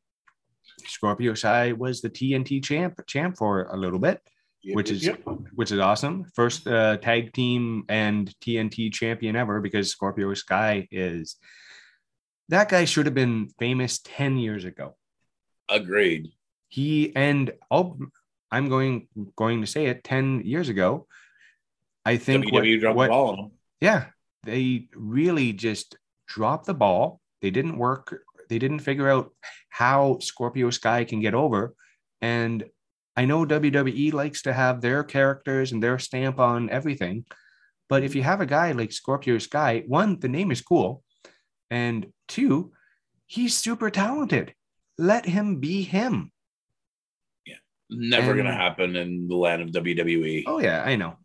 [0.88, 4.20] Scorpio Sky was the TNT champ champ for a little bit,
[4.60, 5.20] yep, which is yep.
[5.54, 6.24] which is awesome.
[6.34, 11.36] First uh, tag team and TNT champion ever because Scorpio Sky is
[12.48, 14.96] that guy should have been famous 10 years ago.
[15.68, 16.32] Agreed.
[16.66, 17.96] He and I'll,
[18.50, 21.06] I'm going going to say it 10 years ago.
[22.06, 23.50] I think WWE what, dropped what, the ball on him.
[23.80, 24.04] Yeah,
[24.44, 25.96] they really just
[26.28, 27.20] dropped the ball.
[27.42, 28.22] They didn't work.
[28.48, 29.32] They didn't figure out
[29.70, 31.74] how Scorpio Sky can get over.
[32.22, 32.64] And
[33.16, 37.24] I know WWE likes to have their characters and their stamp on everything.
[37.88, 41.02] But if you have a guy like Scorpio Sky, one, the name is cool.
[41.70, 42.72] And two,
[43.26, 44.54] he's super talented.
[44.96, 46.30] Let him be him.
[47.44, 47.56] Yeah.
[47.90, 50.44] Never and, gonna happen in the land of WWE.
[50.46, 51.16] Oh yeah, I know.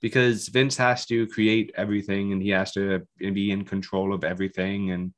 [0.00, 4.90] Because Vince has to create everything and he has to be in control of everything
[4.90, 5.12] and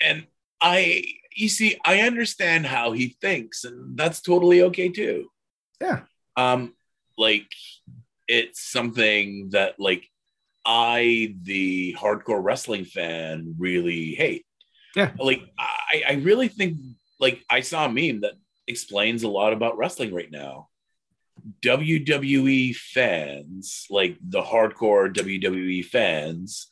[0.00, 0.26] and
[0.62, 5.30] I you see, I understand how he thinks, and that's totally okay too.
[5.80, 6.02] Yeah.
[6.36, 6.74] Um,
[7.16, 7.46] like
[8.28, 10.06] it's something that like
[10.64, 14.44] I, the hardcore wrestling fan, really hate.
[14.94, 15.12] Yeah.
[15.18, 16.78] Like I, I really think
[17.18, 18.34] like I saw a meme that
[18.66, 20.68] explains a lot about wrestling right now.
[21.62, 26.68] WWE fans, like the hardcore WWE fans,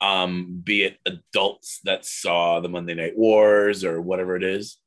[0.00, 4.78] um, be it adults that saw the Monday Night Wars or whatever it is,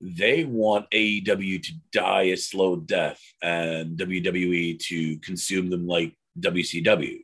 [0.00, 7.20] they want AEW to die a slow death and WWE to consume them like WCW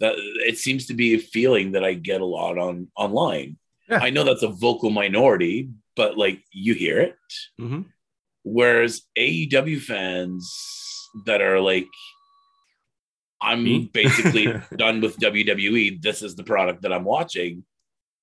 [0.00, 3.58] that it seems to be a feeling that I get a lot on online.
[3.88, 3.98] Yeah.
[4.02, 7.16] I know that's a vocal minority, but like you hear it.
[7.60, 7.82] Mm-hmm.
[8.42, 10.50] Whereas AEW fans
[11.26, 11.88] that are like,
[13.40, 13.90] I'm Me?
[13.92, 16.02] basically done with WWE.
[16.02, 17.64] This is the product that I'm watching.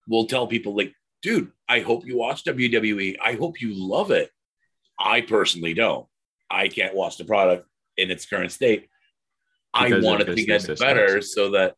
[0.08, 3.18] Will tell people like, dude, I hope you watch WWE.
[3.24, 4.30] I hope you love it.
[5.00, 6.08] I personally don't.
[6.50, 8.88] I can't watch the product in its current state.
[9.74, 10.80] I want it to get systems.
[10.80, 11.76] better so that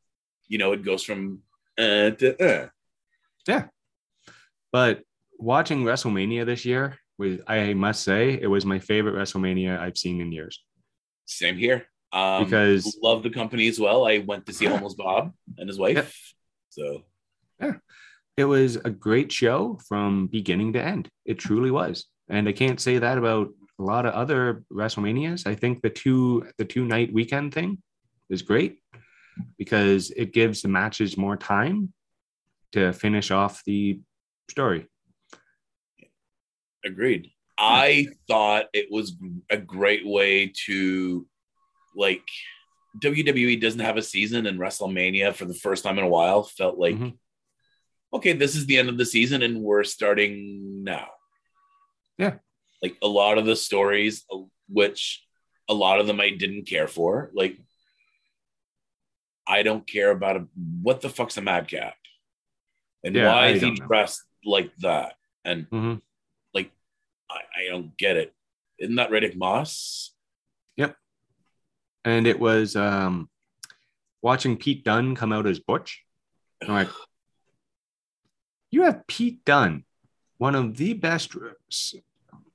[0.48, 1.42] you know it goes from
[1.78, 2.68] uh to uh.
[3.48, 3.66] Yeah.
[4.72, 5.02] But
[5.38, 10.22] watching WrestleMania this year was I must say it was my favorite WrestleMania I've seen
[10.22, 10.64] in years.
[11.26, 11.86] Same here.
[12.12, 14.08] Um, because love the company as well.
[14.08, 15.96] I went to see almost Bob and his wife.
[15.96, 16.06] Yeah.
[16.70, 17.04] So
[17.62, 17.74] yeah.
[18.38, 21.10] It was a great show from beginning to end.
[21.26, 22.06] It truly was.
[22.30, 25.46] And I can't say that about a lot of other WrestleManias.
[25.46, 27.82] I think the two the two night weekend thing
[28.30, 28.80] is great
[29.58, 31.94] because it gives the matches more time
[32.72, 34.00] to finish off the
[34.50, 34.88] story.
[36.86, 37.32] Agreed.
[37.58, 39.18] I thought it was
[39.50, 41.28] a great way to
[41.96, 42.24] like
[43.04, 46.78] WWE doesn't have a season and WrestleMania for the first time in a while felt
[46.78, 47.10] like mm-hmm.
[48.14, 51.08] okay, this is the end of the season and we're starting now.
[52.18, 52.36] Yeah.
[52.82, 54.26] Like a lot of the stories
[54.70, 55.22] which
[55.70, 57.58] a lot of them I didn't care for, like
[59.48, 60.48] I don't care about a,
[60.82, 61.96] what the fuck's a madcap,
[63.04, 65.16] and yeah, why is he dressed like that?
[65.44, 65.96] And mm-hmm.
[67.30, 68.34] I, I don't get it.
[68.78, 70.14] Isn't that Riddick Moss?
[70.78, 70.96] Yep.
[72.06, 73.30] And it was um,
[74.22, 76.04] watching Pete Dunne come out as Butch.
[76.62, 76.90] I'm like,
[78.72, 79.84] you have Pete Dunne,
[80.38, 81.36] one of the best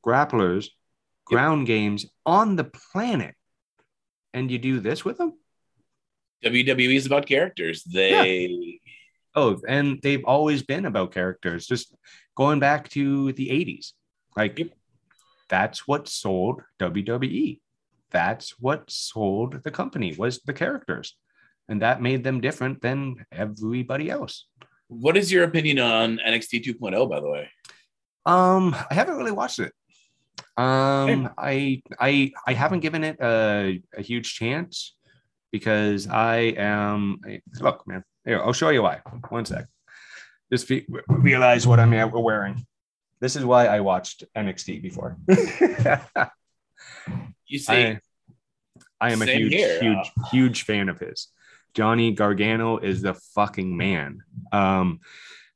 [0.05, 0.69] grapplers,
[1.25, 1.67] ground yep.
[1.67, 3.35] games on the planet,
[4.33, 5.35] and you do this with him?
[6.45, 7.83] WWE is about characters.
[7.85, 8.93] They yeah.
[9.35, 11.67] oh, and they've always been about characters.
[11.67, 11.95] Just
[12.37, 13.93] going back to the '80s,
[14.37, 14.71] like yep.
[15.49, 17.61] that's what sold WWE.
[18.11, 21.17] that's what sold the company was the characters.
[21.69, 24.47] And that made them different than everybody else.
[24.89, 27.49] What is your opinion on nxt 2.0 by the way?
[28.27, 29.73] Um i haven't really watched it.
[30.57, 34.95] Um i i i haven't given it a, a huge chance
[35.51, 37.21] because i am
[37.61, 39.01] look man here i'll show you why.
[39.29, 39.67] One sec.
[40.53, 42.67] Just fe- realize what i'm wearing
[43.25, 45.17] this is why i watched nxt before
[47.47, 48.01] you see, I,
[49.01, 49.81] I am a huge, here.
[49.81, 51.29] huge, uh, huge fan of his.
[51.75, 54.23] Johnny Gargano is the fucking man.
[54.53, 55.01] Um,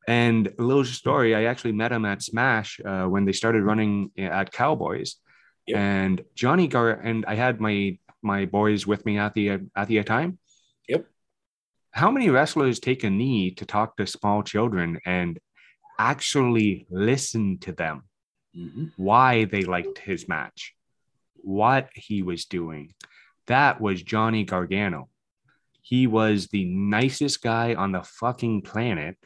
[0.06, 4.10] and a little story, I actually met him at Smash uh, when they started running
[4.18, 5.16] at Cowboys.
[5.66, 5.76] Yep.
[5.76, 10.02] And Johnny Gar and I had my my boys with me at the at the
[10.02, 10.38] time.
[10.88, 11.06] Yep.
[11.92, 15.38] How many wrestlers take a knee to talk to small children and
[15.98, 18.04] actually listen to them?
[18.56, 18.86] Mm-hmm.
[18.96, 20.74] Why they liked his match?
[21.42, 22.92] what he was doing.
[23.46, 25.08] That was Johnny Gargano.
[25.80, 29.16] He was the nicest guy on the fucking planet,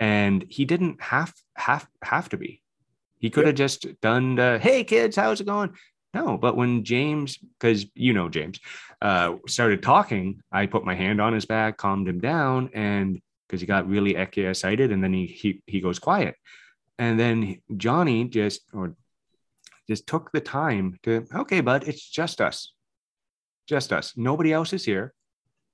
[0.00, 2.62] and he didn't have have have to be.
[3.18, 5.74] He could have just done the "Hey kids, how's it going?"
[6.12, 8.58] No, but when James, because you know James,
[9.00, 13.60] uh, started talking, I put my hand on his back, calmed him down, and because
[13.60, 16.36] he got really excited, and then he he he goes quiet,
[16.98, 18.94] and then Johnny just or
[19.90, 22.72] just took the time to, okay, bud, it's just us.
[23.66, 24.12] Just us.
[24.16, 25.12] Nobody else is here.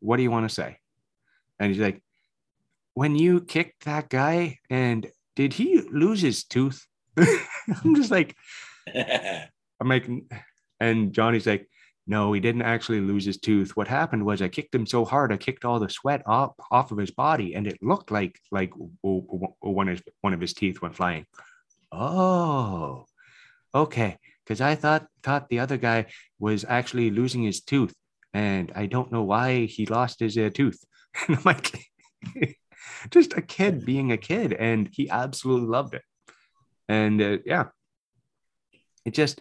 [0.01, 0.79] What do you want to say?
[1.59, 2.03] And he's like,
[2.95, 6.87] when you kicked that guy and did he lose his tooth?
[7.19, 8.35] I'm just like,
[8.95, 10.09] I'm like,
[10.81, 11.69] and Johnny's like,
[12.07, 13.77] no, he didn't actually lose his tooth.
[13.77, 16.93] What happened was I kicked him so hard, I kicked all the sweat off, off
[16.93, 20.95] of his body, and it looked like like one of one of his teeth went
[20.95, 21.27] flying.
[21.91, 23.07] Oh,
[23.75, 26.07] okay, because I thought thought the other guy
[26.39, 27.95] was actually losing his tooth,
[28.33, 30.83] and I don't know why he lost his uh, tooth.
[31.29, 31.81] And I'm like,
[33.11, 36.03] just a kid being a kid, and he absolutely loved it.
[36.89, 37.69] And uh, yeah,
[39.07, 39.41] it just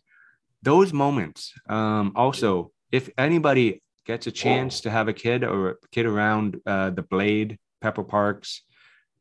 [0.65, 1.53] those moments.
[1.69, 6.59] Um, also, if anybody gets a chance to have a kid or a kid around
[6.65, 8.61] uh, the Blade, Pepper Parks,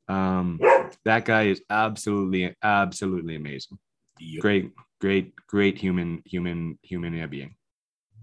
[0.08, 0.58] um,
[1.04, 3.78] that guy is absolutely, absolutely amazing.
[4.18, 4.40] Yep.
[4.42, 7.54] Great, great, great human, human, human being.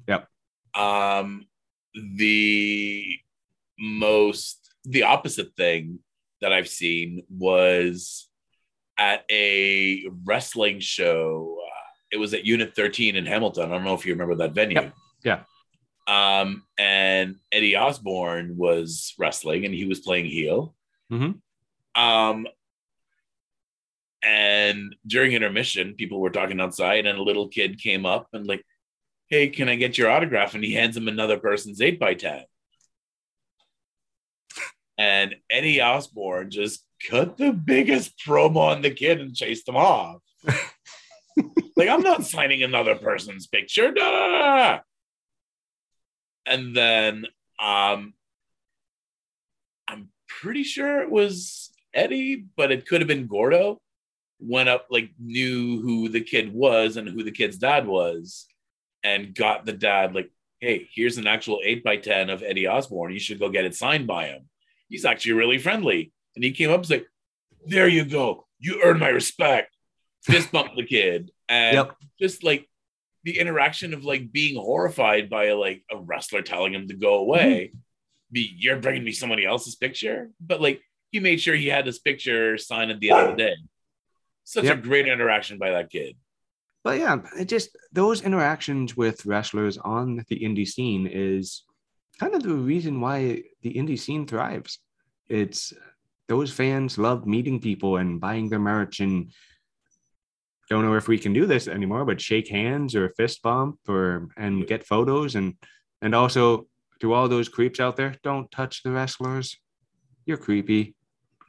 [0.08, 0.28] Yep.
[0.76, 1.46] Um,
[1.94, 3.18] the
[3.80, 6.00] most, the opposite thing
[6.42, 8.30] that I've seen was
[8.98, 11.61] at a wrestling show.
[12.12, 13.72] It was at Unit 13 in Hamilton.
[13.72, 14.76] I don't know if you remember that venue.
[14.76, 14.94] Yep.
[15.24, 15.44] Yeah.
[16.08, 20.76] Um, and Eddie Osborne was wrestling and he was playing heel.
[21.12, 22.02] Mm-hmm.
[22.02, 22.48] Um,
[24.24, 28.64] and during intermission, people were talking outside, and a little kid came up and like,
[29.28, 32.44] "Hey, can I get your autograph?" And he hands him another person's eight by ten.
[34.98, 40.21] And Eddie Osborne just cut the biggest promo on the kid and chased him off.
[41.76, 43.94] Like, I'm not signing another person's picture.
[46.46, 47.26] And then
[47.60, 48.14] um
[49.88, 53.80] I'm pretty sure it was Eddie, but it could have been Gordo.
[54.40, 58.48] Went up like knew who the kid was and who the kid's dad was
[59.04, 63.14] and got the dad like hey here's an actual 8 by 10 of eddie osborne.
[63.14, 64.50] You should go get it signed by him.
[64.90, 66.12] He's actually really friendly.
[66.36, 67.08] And he came up and was like
[67.66, 68.48] there you go.
[68.58, 69.76] You earn my respect
[70.24, 71.96] fist bump the kid and yep.
[72.20, 72.68] just like
[73.24, 77.70] the interaction of like being horrified by like a wrestler telling him to go away
[77.70, 77.78] mm-hmm.
[78.32, 80.82] be you're bringing me somebody else's picture but like
[81.12, 83.56] he made sure he had this picture signed at the end of the day
[84.44, 84.78] such yep.
[84.78, 86.16] a great interaction by that kid.
[86.84, 91.64] But yeah, it just those interactions with wrestlers on the indie scene is
[92.20, 94.80] kind of the reason why the indie scene thrives.
[95.30, 95.74] It's
[96.28, 99.32] those fans love meeting people and buying their merch and
[100.72, 104.30] don't know if we can do this anymore, but shake hands or fist bump or
[104.38, 105.56] and get photos and
[106.02, 106.66] and also
[107.02, 109.58] to all those creeps out there, don't touch the wrestlers.
[110.26, 110.96] You're creepy.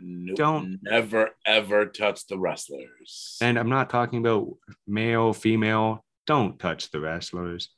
[0.01, 3.39] Nope, don't never ever touch the wrestlers.
[3.41, 4.49] And I'm not talking about
[4.89, 6.05] male, female.
[6.27, 7.69] Don't touch the wrestlers.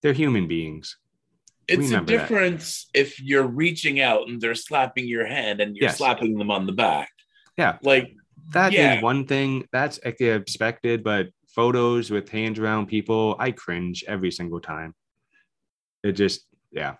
[0.00, 0.96] They're human beings.
[1.68, 3.00] It's Remember a difference that.
[3.00, 5.98] if you're reaching out and they're slapping your hand and you're yes.
[5.98, 7.10] slapping them on the back.
[7.58, 7.76] Yeah.
[7.82, 8.14] Like
[8.50, 8.96] that yeah.
[8.96, 14.60] is one thing that's expected, but photos with hands around people, I cringe every single
[14.60, 14.94] time.
[16.02, 16.96] It just, yeah.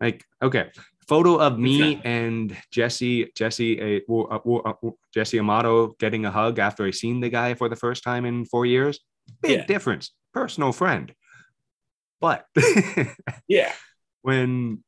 [0.00, 0.70] Like, okay,
[1.06, 4.72] photo of me and Jesse Jesse uh, uh,
[5.12, 8.44] Jesse Amato getting a hug after I seen the guy for the first time in
[8.44, 9.00] four years.
[9.42, 9.66] Big yeah.
[9.66, 10.12] difference.
[10.32, 11.12] Personal friend.
[12.20, 12.46] But
[13.48, 13.72] yeah,
[14.22, 14.82] when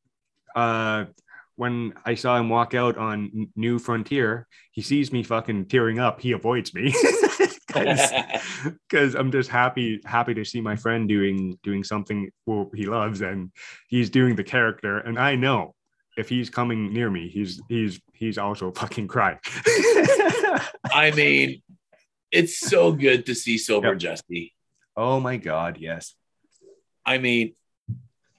[0.55, 1.05] uh
[1.57, 6.21] when I saw him walk out on New Frontier, he sees me fucking tearing up.
[6.21, 6.95] He avoids me
[7.67, 12.31] because I'm just happy happy to see my friend doing doing something
[12.75, 13.51] he loves, and
[13.89, 14.99] he's doing the character.
[14.99, 15.75] And I know
[16.17, 19.39] if he's coming near me, he's he's he's also fucking crying.
[20.93, 21.63] I mean,
[22.31, 24.19] it's so good to see sober yep.
[24.97, 26.15] Oh my god, yes.
[27.05, 27.55] I mean,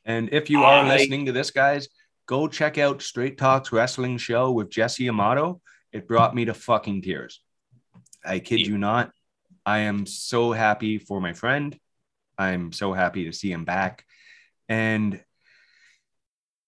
[0.05, 1.87] and if you are I, listening to this, guys,
[2.27, 5.61] go check out Straight Talks Wrestling Show with Jesse Amato.
[5.91, 7.41] It brought me to fucking tears.
[8.23, 9.11] I kid you not.
[9.65, 11.77] I am so happy for my friend.
[12.37, 14.05] I'm so happy to see him back.
[14.69, 15.23] And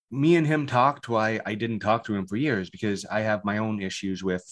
[0.10, 3.46] me and him talked why I didn't talk to him for years because I have
[3.46, 4.44] my own issues with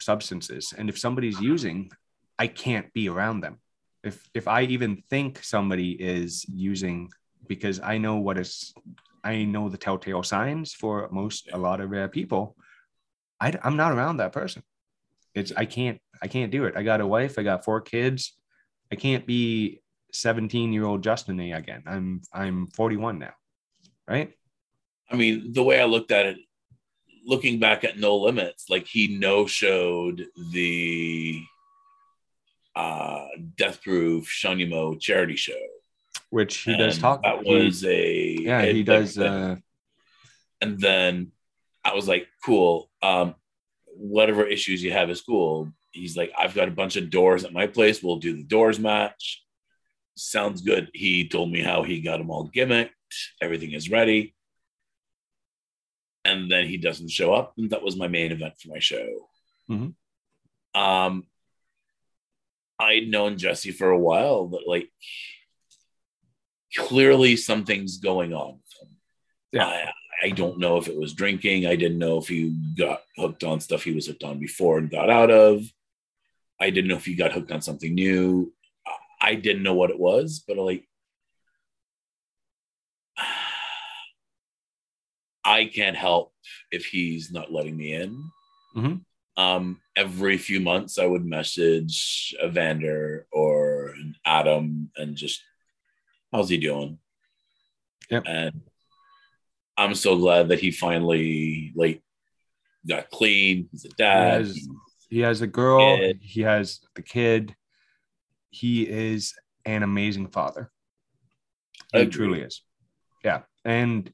[0.00, 0.72] substances.
[0.76, 1.44] And if somebody's uh-huh.
[1.44, 1.90] using,
[2.38, 3.58] I can't be around them.
[4.02, 7.10] If if I even think somebody is using
[7.46, 8.72] because I know what is
[9.24, 12.56] I know the telltale signs for most a lot of uh, people.
[13.40, 14.62] I, I'm not around that person.
[15.34, 16.76] It's I can't I can't do it.
[16.76, 17.38] I got a wife.
[17.38, 18.36] I got four kids.
[18.90, 19.80] I can't be
[20.12, 21.82] 17 year old Justin A again.
[21.86, 23.32] I'm I'm 41 now,
[24.06, 24.32] right?
[25.10, 26.38] I mean, the way I looked at it,
[27.24, 31.42] looking back at No Limits, like he no showed the
[32.74, 35.60] uh Death Proof Shunimo charity show
[36.32, 37.22] which he and does talk.
[37.22, 39.18] That was a yeah, he does.
[39.18, 39.56] Uh,
[40.62, 41.32] and then
[41.84, 42.88] I was like, cool.
[43.02, 43.34] Um,
[43.96, 47.52] whatever issues you have at school, he's like, I've got a bunch of doors at
[47.52, 48.02] my place.
[48.02, 49.44] We'll do the doors match.
[50.16, 50.90] Sounds good.
[50.94, 52.90] He told me how he got them all gimmicked.
[53.42, 54.34] Everything is ready.
[56.24, 57.52] And then he doesn't show up.
[57.58, 59.28] And that was my main event for my show.
[59.68, 60.80] Mm-hmm.
[60.80, 61.26] Um,
[62.78, 64.88] I'd known Jesse for a while, but like
[66.76, 68.96] clearly something's going on with him.
[69.52, 69.66] Yeah.
[69.66, 69.92] I,
[70.22, 71.66] I don't know if it was drinking.
[71.66, 74.90] I didn't know if he got hooked on stuff he was hooked on before and
[74.90, 75.64] got out of.
[76.60, 78.52] I didn't know if he got hooked on something new.
[79.20, 80.86] I didn't know what it was, but like,
[85.44, 86.32] I can't help
[86.70, 88.24] if he's not letting me in.
[88.76, 88.94] Mm-hmm.
[89.42, 95.40] Um, every few months, I would message Evander or an Adam and just
[96.32, 96.98] how's he doing?
[98.10, 98.24] Yep.
[98.26, 98.60] And
[99.76, 102.02] I'm so glad that he finally like
[102.88, 103.68] got clean.
[103.70, 104.24] He's a dad.
[104.24, 104.68] He has,
[105.10, 105.96] he has a girl.
[105.96, 106.20] Kid.
[106.22, 107.54] He has the kid.
[108.50, 110.70] He is an amazing father.
[111.92, 112.62] He truly is.
[113.22, 114.10] Yeah, and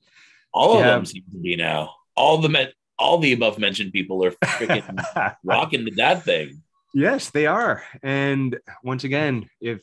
[0.53, 1.95] all of them seem to be now.
[2.17, 6.63] All the men, all the above mentioned people are freaking rocking the dad thing.
[6.93, 7.85] Yes, they are.
[8.03, 9.83] And once again, if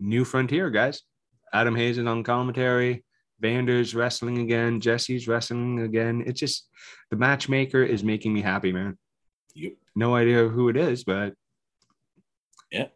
[0.00, 1.02] New Frontier guys,
[1.54, 3.04] Adam Hayes is on commentary.
[3.40, 4.80] Vander's wrestling again.
[4.80, 6.24] Jesse's wrestling again.
[6.26, 6.68] It's just
[7.10, 8.98] the matchmaker is making me happy, man.
[9.54, 9.74] Yep.
[9.94, 11.34] No idea who it is, but
[12.70, 12.88] yeah.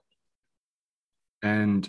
[1.43, 1.89] And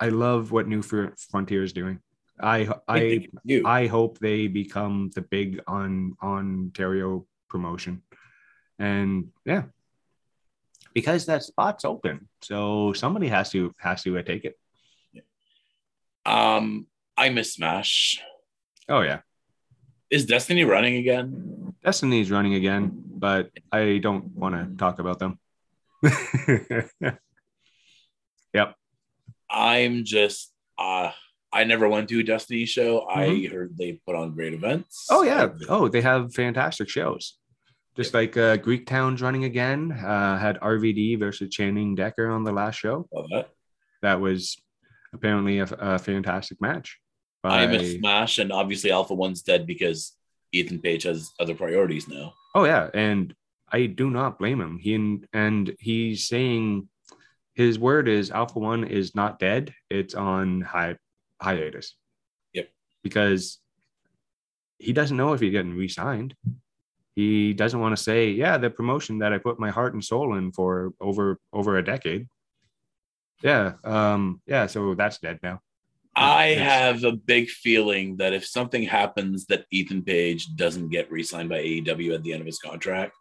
[0.00, 2.00] I love what New Frontier is doing.
[2.40, 3.28] I I
[3.64, 8.02] I hope they become the big on Ontario promotion,
[8.78, 9.64] and yeah,
[10.94, 14.58] because that spot's open, so somebody has to has to uh, take it.
[16.26, 18.20] Um, I miss Smash.
[18.88, 19.20] Oh yeah.
[20.10, 21.74] Is Destiny running again?
[21.84, 25.38] Destiny's running again, but I don't want to talk about them.
[28.52, 28.74] yep.
[29.48, 31.12] I'm just uh
[31.52, 33.06] I never went to a Destiny show.
[33.08, 33.18] Mm-hmm.
[33.18, 35.06] I heard they put on great events.
[35.10, 35.48] Oh yeah.
[35.68, 37.38] Oh, they have fantastic shows.
[37.96, 39.90] Just like uh, Greek Town's running again.
[39.90, 43.08] Uh, had RVD versus Channing Decker on the last show.
[43.10, 43.48] Love that.
[44.02, 44.60] That was
[45.16, 46.98] apparently a, a fantastic match.
[47.42, 47.62] By...
[47.62, 50.12] I'm a smash, and obviously Alpha One's dead because
[50.52, 52.34] Ethan Page has other priorities now.
[52.54, 53.34] Oh yeah, and
[53.70, 54.78] I do not blame him.
[54.78, 56.88] He and, and he's saying
[57.54, 60.96] his word is Alpha One is not dead; it's on hi-
[61.40, 61.94] hiatus.
[62.54, 62.68] Yep.
[63.02, 63.58] Because
[64.78, 66.34] he doesn't know if he's getting re-signed.
[67.14, 70.36] He doesn't want to say, "Yeah, the promotion that I put my heart and soul
[70.36, 72.28] in for over over a decade."
[73.46, 73.74] Yeah.
[73.84, 74.66] Um, yeah.
[74.66, 75.60] So that's dead now.
[76.16, 81.50] I have a big feeling that if something happens that Ethan Page doesn't get re-signed
[81.50, 83.14] by AEW at the end of his contract,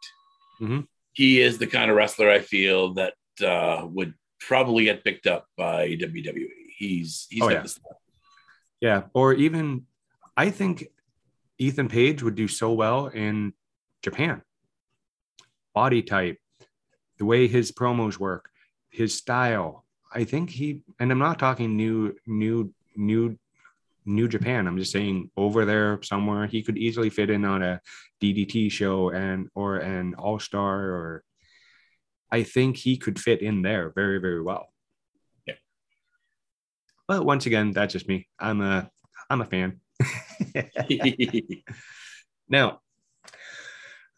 [0.60, 0.80] mm-hmm.
[1.14, 3.14] he is the kind of wrestler I feel that
[3.46, 6.48] uh, would probably get picked up by WWE.
[6.78, 7.66] He's he's oh, yeah.
[8.82, 9.86] yeah, or even
[10.36, 10.88] I think
[11.58, 13.54] Ethan Page would do so well in
[14.02, 14.42] Japan.
[15.74, 16.38] Body type,
[17.18, 18.50] the way his promos work,
[18.90, 19.85] his style,
[20.16, 23.38] I think he, and I'm not talking new, new, new
[24.06, 24.68] New Japan.
[24.68, 27.82] I'm just saying over there somewhere he could easily fit in on a
[28.22, 31.24] DDT show and or an All Star or
[32.32, 34.68] I think he could fit in there very very well.
[35.48, 35.56] Yeah.
[37.08, 38.28] But once again, that's just me.
[38.40, 38.90] I'm a
[39.30, 39.80] I'm a fan.
[42.50, 42.82] now,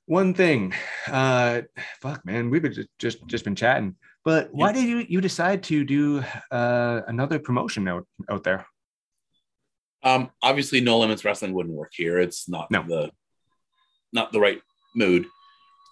[0.06, 0.74] one thing,
[1.08, 1.62] uh,
[2.02, 3.96] fuck man, we've just just just been chatting.
[4.28, 6.22] But why did you you decide to do
[6.52, 8.68] uh, another promotion out out there?
[10.04, 12.20] Um, obviously, No Limits Wrestling wouldn't work here.
[12.20, 12.84] It's not No.
[12.84, 13.12] the
[14.12, 14.60] not the right
[14.96, 15.28] mood.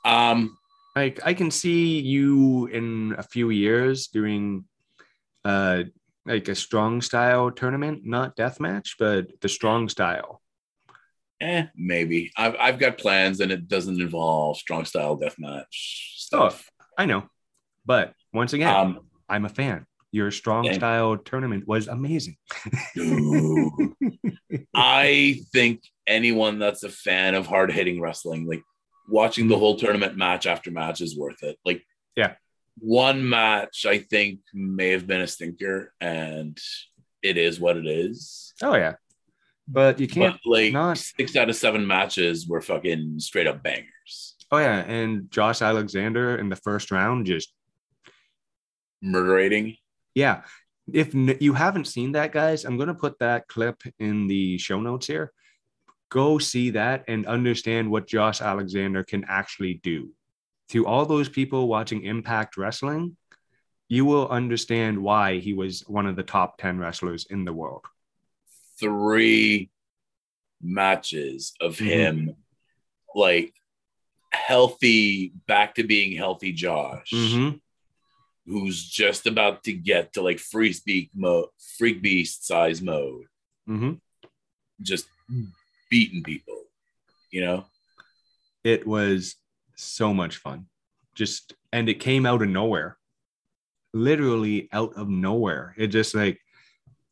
[0.04, 0.58] Um,
[0.96, 4.66] Like I can see you in a few years doing
[5.46, 5.84] uh
[6.26, 10.42] like a strong style tournament, not death match, but the strong style.
[11.40, 15.76] eh, maybe I've I've got plans, and it doesn't involve strong style deathmatch
[16.28, 16.70] stuff.
[16.98, 17.30] I know.
[17.86, 19.86] But once again, Um, I'm a fan.
[20.12, 20.76] Your strong Same.
[20.76, 22.38] style tournament was amazing.
[24.76, 28.64] I think anyone that's a fan of hard hitting wrestling, like
[29.10, 31.58] watching the whole tournament match after match, is worth it.
[31.66, 31.84] Like,
[32.16, 32.36] Yeah.
[32.78, 36.58] one match I think may have been a stinker, and
[37.24, 38.54] it is what it is.
[38.62, 38.96] Oh yeah.
[39.68, 43.64] But you can't But like not- six out of seven matches were fucking straight up
[43.64, 44.36] bangers.
[44.52, 47.52] Oh yeah, and Josh Alexander in the first round just
[49.06, 49.78] Murderating.
[50.14, 50.44] yeah.
[50.92, 55.08] If you haven't seen that, guys, I'm gonna put that clip in the show notes
[55.08, 55.32] here.
[56.10, 60.12] Go see that and understand what Josh Alexander can actually do.
[60.70, 63.18] To all those people watching Impact Wrestling,
[63.90, 67.84] you will understand why he was one of the top 10 wrestlers in the world.
[68.80, 69.72] Three
[70.62, 71.86] matches of Mhm.
[71.88, 72.36] him,
[73.16, 73.54] like
[74.32, 77.10] healthy, back to being healthy Josh.
[77.12, 77.62] Mhm.
[78.46, 83.26] Who's just about to get to like freak speak mode, freak beast size mode,
[83.68, 84.00] Mhm.
[84.82, 85.08] just
[85.90, 86.64] beating people,
[87.32, 87.66] you know?
[88.64, 89.36] It was
[89.76, 90.68] so much fun.
[91.16, 92.98] Just and it came out of nowhere.
[93.94, 95.74] Literally out of nowhere.
[95.78, 96.40] It just like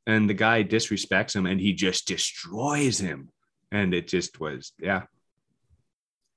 [0.06, 3.32] and the guy disrespects him and he just destroys him.
[3.72, 5.04] And it just was, yeah.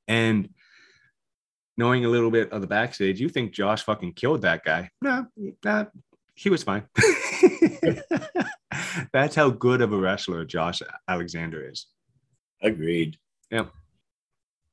[0.08, 0.54] And
[1.76, 4.90] knowing a little bit of the backstage, you think Josh fucking killed that guy.
[5.02, 5.26] No,
[5.64, 5.84] nah,
[6.34, 6.84] he was fine.
[9.12, 11.86] That's how good of a wrestler Josh Alexander is.
[12.62, 13.16] Agreed.
[13.50, 13.66] Yeah.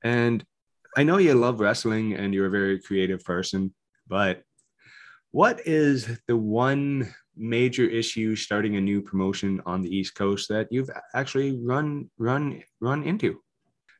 [0.03, 0.45] And
[0.95, 3.73] I know you love wrestling and you're a very creative person,
[4.07, 4.43] but
[5.31, 10.67] what is the one major issue starting a new promotion on the East Coast that
[10.69, 13.41] you've actually run run run into?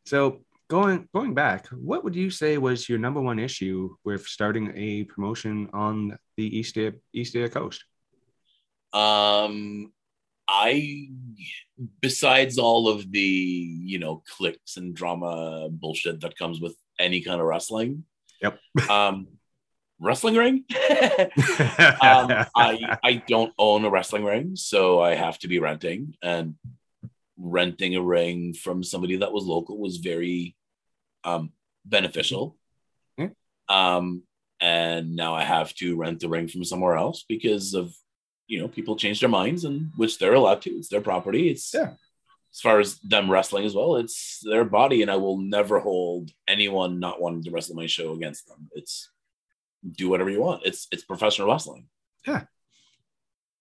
[0.06, 0.42] So
[0.74, 5.04] going going back, what would you say was your number one issue with starting a
[5.04, 6.80] promotion on the East
[7.14, 7.86] East Coast?
[8.92, 9.94] Um,
[10.48, 11.10] I,
[12.02, 17.40] besides all of the, you know, clicks and drama bullshit that comes with any kind
[17.40, 18.06] of wrestling.
[18.42, 18.60] Yep.
[18.90, 19.28] Um,
[20.00, 20.66] wrestling ring.
[22.02, 26.16] um, I I don't own a wrestling ring, so I have to be renting.
[26.24, 26.56] And
[27.38, 30.56] renting a ring from somebody that was local was very
[31.24, 31.52] um,
[31.86, 32.58] beneficial.
[33.18, 33.30] Yeah.
[33.70, 34.24] Um,
[34.60, 37.94] and now I have to rent the ring from somewhere else because of
[38.48, 40.72] you know people change their minds, and which they're allowed to.
[40.72, 41.50] It's their property.
[41.50, 41.94] It's Yeah.
[42.54, 46.30] As far as them wrestling as well, it's their body, and I will never hold
[46.48, 48.70] anyone not wanting to wrestle my show against them.
[48.74, 49.10] It's
[49.98, 50.62] do whatever you want.
[50.66, 51.88] It's it's professional wrestling.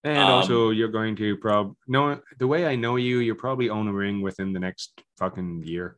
[0.03, 3.69] And Um, also, you're going to prob no the way I know you, you'll probably
[3.69, 5.97] own a ring within the next fucking year.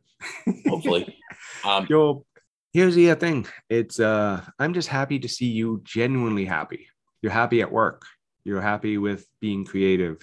[0.68, 1.18] Hopefully,
[1.64, 2.24] um, Yo,
[2.72, 3.46] here's the thing.
[3.68, 6.86] It's uh, I'm just happy to see you genuinely happy.
[7.20, 8.02] You're happy at work.
[8.44, 10.18] You're happy with being creative.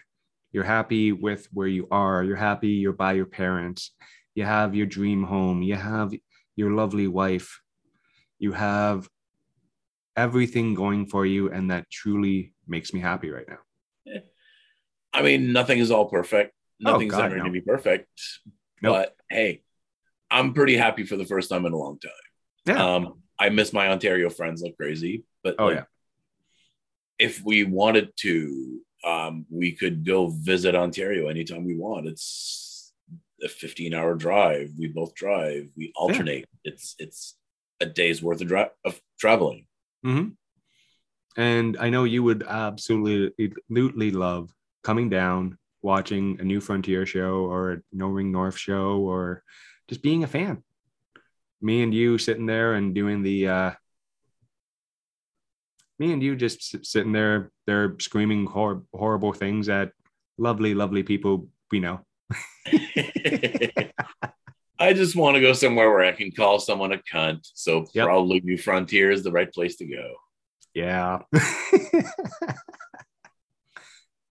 [0.53, 2.23] You're happy with where you are.
[2.23, 3.91] You're happy you're by your parents.
[4.35, 5.61] You have your dream home.
[5.61, 6.13] You have
[6.55, 7.59] your lovely wife.
[8.39, 9.09] You have
[10.15, 13.59] everything going for you, and that truly makes me happy right now.
[15.13, 16.53] I mean, nothing is all perfect.
[16.79, 18.09] Nothing's Oh, God, ever going to be perfect.
[18.81, 18.93] Nope.
[18.95, 19.61] But hey,
[20.31, 22.11] I'm pretty happy for the first time in a long time.
[22.65, 22.95] Yeah.
[22.95, 25.83] Um, I miss my Ontario friends like crazy, but Oh, like, yeah.
[27.19, 32.07] if we wanted to, um, we could go visit Ontario anytime we want.
[32.07, 32.93] It's
[33.43, 34.71] a 15 hour drive.
[34.77, 35.67] We both drive.
[35.75, 36.45] We alternate.
[36.63, 37.35] It's it's
[37.81, 39.67] a day's worth of, dri- of traveling.
[40.03, 40.29] hmm
[41.35, 43.33] And I know you would absolutely,
[43.69, 44.53] absolutely love
[44.83, 49.43] coming down, watching a New Frontier show or a No Ring North show, or
[49.87, 50.63] just being a fan.
[51.61, 53.71] Me and you sitting there and doing the, uh,
[55.99, 59.91] me and you just sitting there, they're screaming hor- horrible things at
[60.37, 62.01] lovely, lovely people we know.
[64.79, 67.49] I just want to go somewhere where I can call someone a cunt.
[67.53, 68.05] So yep.
[68.05, 70.15] probably New Frontier is the right place to go.
[70.73, 71.19] Yeah.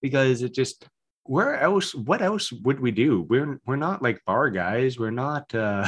[0.03, 0.87] because it just
[1.23, 3.23] where else what else would we do?
[3.23, 4.99] We're we're not like bar guys.
[4.99, 5.87] We're not uh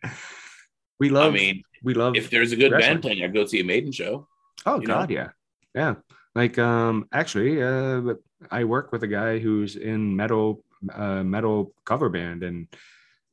[1.00, 2.90] we love I mean we love if there's a good wrestling.
[2.90, 4.28] band playing, I'd go see a maiden show.
[4.66, 5.16] Oh god, know?
[5.16, 5.28] yeah.
[5.74, 5.94] Yeah.
[6.34, 8.02] Like um actually uh
[8.50, 10.62] I work with a guy who's in metal
[10.92, 12.66] uh metal cover band and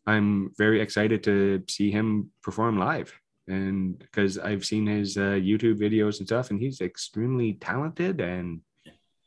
[0.08, 3.14] I'm very excited to see him perform live.
[3.47, 8.62] And because I've seen his uh, YouTube videos and stuff, and he's extremely talented, and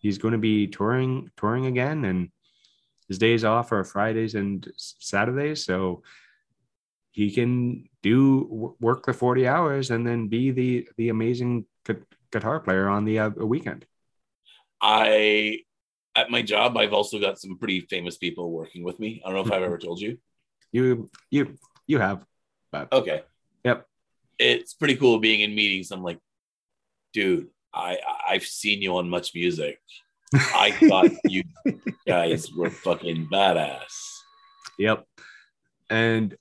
[0.00, 2.04] he's going to be touring touring again.
[2.04, 2.30] And
[3.08, 6.02] his days off are Fridays and Saturdays, so
[7.12, 11.66] he can do work the 40 hours and then be the the amazing
[12.32, 13.84] guitar player on the uh, weekend.
[14.80, 15.60] I
[16.16, 19.22] at my job, I've also got some pretty famous people working with me.
[19.24, 20.18] I don't know if I've ever told you.
[20.72, 22.24] You you you have.
[22.72, 23.22] But okay.
[23.64, 23.86] Yep.
[24.38, 25.90] It's pretty cool being in meetings.
[25.90, 26.18] I'm like,
[27.12, 27.98] dude, I
[28.28, 29.78] I've seen you on Much Music.
[30.34, 31.42] I thought you
[32.06, 33.92] guys were fucking badass.
[34.78, 35.04] Yep.
[35.88, 36.36] And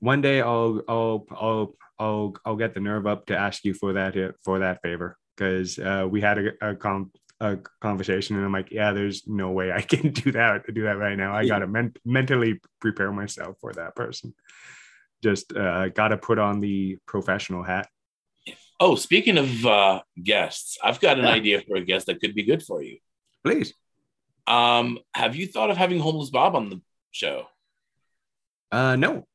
[0.00, 3.94] one day I'll I'll I'll I'll I'll get the nerve up to ask you for
[3.94, 8.52] that for that favor because uh, we had a, a, com- a conversation and I'm
[8.52, 11.34] like, yeah, there's no way I can do that do that right now.
[11.34, 14.34] I gotta men- mentally prepare myself for that person.
[15.22, 17.88] Just uh, gotta put on the professional hat.
[18.78, 21.32] Oh, speaking of uh, guests, I've got an yeah.
[21.32, 22.98] idea for a guest that could be good for you.
[23.42, 23.72] Please.
[24.46, 27.46] Um, have you thought of having Homeless Bob on the show?
[28.70, 29.26] Uh, no.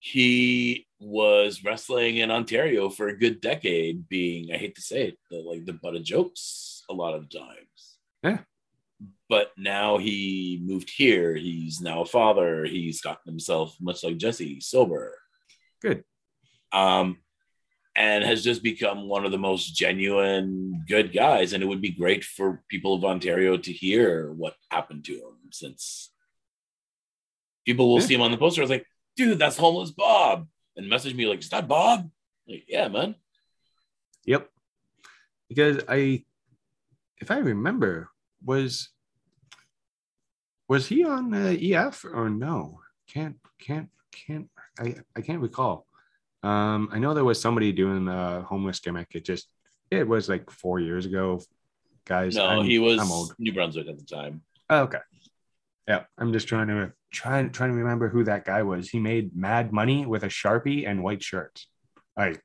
[0.00, 5.18] He was wrestling in Ontario for a good decade, being I hate to say it,
[5.30, 7.98] the, like the butt of jokes a lot of times.
[8.22, 8.38] Yeah.
[9.28, 11.34] But now he moved here.
[11.34, 12.64] He's now a father.
[12.64, 15.18] He's gotten himself, much like Jesse, sober.
[15.82, 16.04] Good.
[16.72, 17.18] Um,
[17.96, 21.52] and has just become one of the most genuine good guys.
[21.52, 25.38] And it would be great for people of Ontario to hear what happened to him
[25.50, 26.12] since
[27.64, 28.06] people will yeah.
[28.06, 28.60] see him on the poster.
[28.60, 28.86] I was like,
[29.16, 30.46] dude, that's homeless Bob.
[30.76, 32.10] And message me like, is that Bob?
[32.46, 33.14] Like, yeah, man.
[34.26, 34.50] Yep.
[35.48, 36.24] Because I
[37.18, 38.10] if I remember,
[38.44, 38.90] was
[40.68, 42.80] was he on uh, EF or no?
[43.08, 45.86] Can't can't can't I I can't recall.
[46.46, 49.08] Um, I know there was somebody doing a homeless gimmick.
[49.14, 49.48] It just
[49.90, 51.42] it was like four years ago,
[52.04, 52.36] guys.
[52.36, 53.34] No, I'm, he was I'm old.
[53.38, 54.42] New Brunswick at the time.
[54.70, 55.00] Oh, okay.
[55.88, 58.88] Yeah, I'm just trying to trying trying to remember who that guy was.
[58.88, 61.66] He made mad money with a sharpie and white shirts.
[62.16, 62.40] Like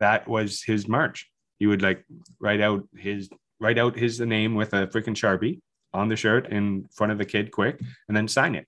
[0.00, 1.30] that was his merch.
[1.60, 2.04] He would like
[2.40, 5.60] write out his write out his name with a freaking sharpie
[5.94, 8.66] on the shirt in front of the kid quick and then sign it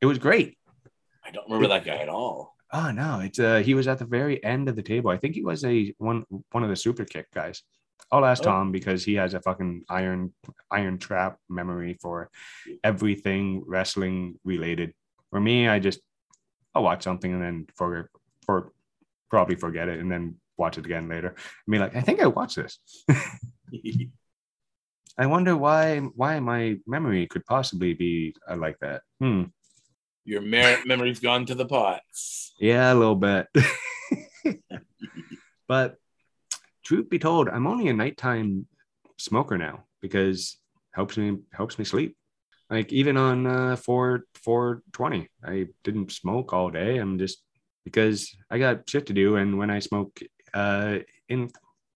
[0.00, 0.58] it was great
[1.24, 4.04] i don't remember that guy at all oh no it's uh he was at the
[4.04, 7.04] very end of the table i think he was a one one of the super
[7.04, 7.62] kick guys
[8.12, 8.46] i'll ask oh.
[8.46, 10.32] tom because he has a fucking iron
[10.70, 12.30] iron trap memory for
[12.84, 14.92] everything wrestling related
[15.30, 16.00] for me i just
[16.74, 18.10] i'll watch something and then for
[18.44, 18.72] for
[19.30, 22.26] probably forget it and then watch it again later and be like i think i
[22.26, 22.78] watched this
[25.20, 29.02] I wonder why why my memory could possibly be uh, like that.
[29.20, 29.44] Hmm.
[30.24, 32.54] Your mer- memory's gone to the pots.
[32.58, 33.48] Yeah, a little bit.
[35.68, 35.96] but
[36.84, 38.66] truth be told, I'm only a nighttime
[39.18, 40.58] smoker now because
[40.92, 42.16] helps me helps me sleep.
[42.68, 46.98] Like even on uh, four four twenty, I didn't smoke all day.
[46.98, 47.42] I'm just
[47.84, 50.20] because I got shit to do, and when I smoke
[50.54, 50.98] uh,
[51.28, 51.50] in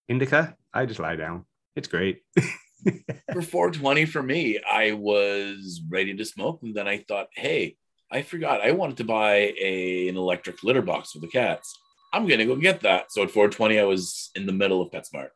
[0.08, 1.44] indica, I just lie down.
[1.76, 2.22] It's great.
[3.32, 7.76] for 420 for me, I was ready to smoke, and then I thought, hey,
[8.14, 11.78] I forgot I wanted to buy a, an electric litter box for the cats.
[12.12, 13.12] I'm gonna go get that.
[13.12, 15.30] So at 420, I was in the middle of PetSmart.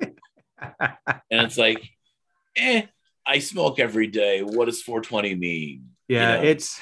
[0.00, 0.10] and
[1.30, 1.88] it's like,
[2.56, 2.82] eh,
[3.24, 4.42] I smoke every day.
[4.42, 5.90] What does 420 mean?
[6.08, 6.48] Yeah, you know?
[6.48, 6.80] it's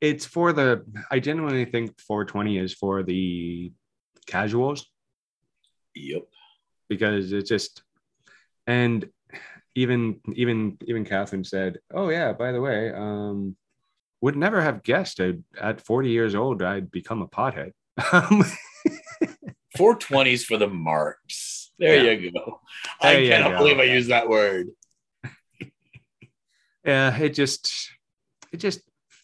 [0.00, 3.72] it's for the I genuinely think 420 is for the
[4.26, 4.86] casuals.
[5.94, 6.24] Yep
[6.88, 7.82] because it's just
[8.66, 9.08] and
[9.74, 13.56] even even even Catherine said, "Oh yeah, by the way, um,
[14.20, 17.72] would never have guessed I'd, at 40 years old I'd become a pothead."
[19.76, 21.72] 420s for the marks.
[21.78, 22.12] There yeah.
[22.12, 22.60] you go.
[23.02, 23.58] There I cannot go.
[23.58, 24.68] believe I used that word.
[26.84, 27.90] yeah, it just
[28.52, 28.80] it just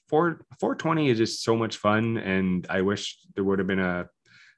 [0.08, 4.08] 4 420 is just so much fun and I wish there would have been a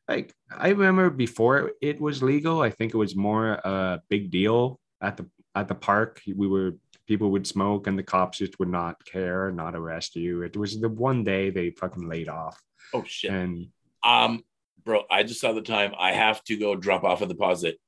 [0.08, 4.80] like I remember before it was legal, I think it was more a big deal
[5.02, 6.20] at the at the park.
[6.26, 6.76] We were
[7.06, 10.42] people would smoke and the cops just would not care, not arrest you.
[10.42, 12.60] It was the one day they fucking laid off.
[12.94, 13.30] Oh shit.
[13.30, 13.68] And
[14.04, 14.44] um,
[14.84, 15.92] bro, I just saw the time.
[15.98, 17.78] I have to go drop off a deposit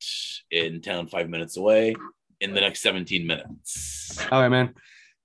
[0.51, 1.95] in town, five minutes away,
[2.41, 4.19] in the next seventeen minutes.
[4.31, 4.75] All right, man.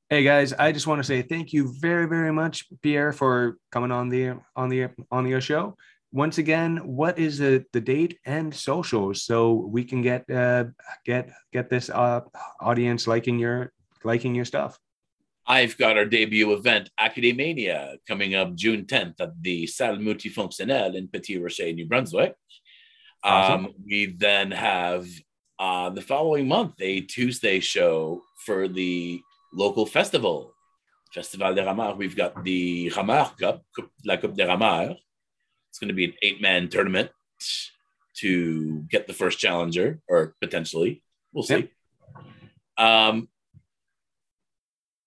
[0.10, 3.92] Hey guys, I just want to say thank you very, very much, Pierre, for coming
[3.92, 5.78] on the on the on the show.
[6.12, 10.66] Once again, what is the, the date and socials so we can get uh,
[11.06, 12.22] get get this uh,
[12.62, 13.72] audience liking your
[14.04, 14.80] liking your stuff?
[15.46, 21.08] I've got our debut event, Academania, coming up June 10th at the Salle Multifonctionnelle in
[21.08, 22.36] Petit Rocher, New Brunswick.
[23.24, 23.66] Awesome.
[23.66, 25.08] Um, we then have
[25.58, 29.22] uh, the following month a Tuesday show for the
[29.54, 30.54] local festival,
[31.14, 31.98] Festival des Rameurs.
[31.98, 33.64] We've got the Rameur Cup,
[34.06, 34.96] La Coupe des Rameurs.
[35.70, 37.12] It's going to be an eight man tournament
[38.18, 41.04] to get the first challenger, or potentially.
[41.34, 41.70] We'll see.
[42.78, 42.86] Yep.
[42.86, 43.30] Um,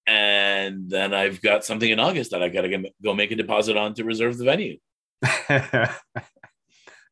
[0.07, 3.77] and then I've got something in August that I got to go make a deposit
[3.77, 4.79] on to reserve the venue.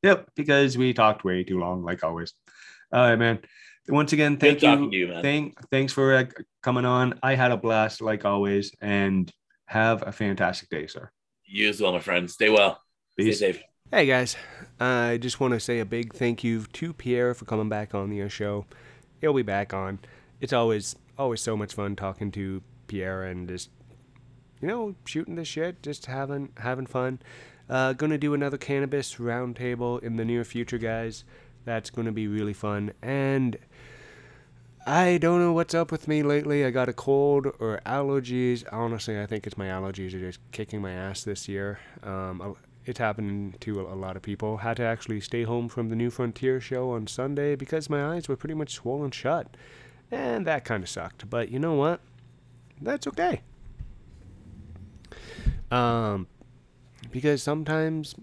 [0.02, 2.32] yep, because we talked way too long, like always.
[2.92, 3.38] All right, man.
[3.88, 4.90] Once again, thank you.
[4.90, 6.24] you Thank, thanks for uh,
[6.62, 7.18] coming on.
[7.22, 9.30] I had a blast, like always, and
[9.66, 11.10] have a fantastic day, sir.
[11.44, 12.30] You as well, my friend.
[12.30, 12.80] Stay well.
[13.24, 13.36] Peace.
[13.36, 13.62] Stay safe.
[13.90, 14.36] Hey guys,
[14.78, 18.08] I just want to say a big thank you to Pierre for coming back on
[18.08, 18.66] the show.
[19.20, 19.98] He'll be back on.
[20.40, 23.68] It's always always so much fun talking to Pierre and just
[24.62, 27.18] you know shooting the shit, just having having fun.
[27.68, 31.24] Uh, gonna do another cannabis roundtable in the near future, guys.
[31.64, 32.92] That's gonna be really fun.
[33.02, 33.58] And
[34.86, 36.64] I don't know what's up with me lately.
[36.64, 38.64] I got a cold or allergies.
[38.72, 41.80] Honestly, I think it's my allergies are just kicking my ass this year.
[42.02, 42.56] Um,
[42.90, 44.58] it's happening to a lot of people.
[44.58, 48.28] Had to actually stay home from the New Frontier show on Sunday because my eyes
[48.28, 49.56] were pretty much swollen shut.
[50.10, 51.30] And that kind of sucked.
[51.30, 52.00] But you know what?
[52.82, 53.42] that's okay.
[55.70, 56.26] Um,
[57.10, 58.14] because sometimes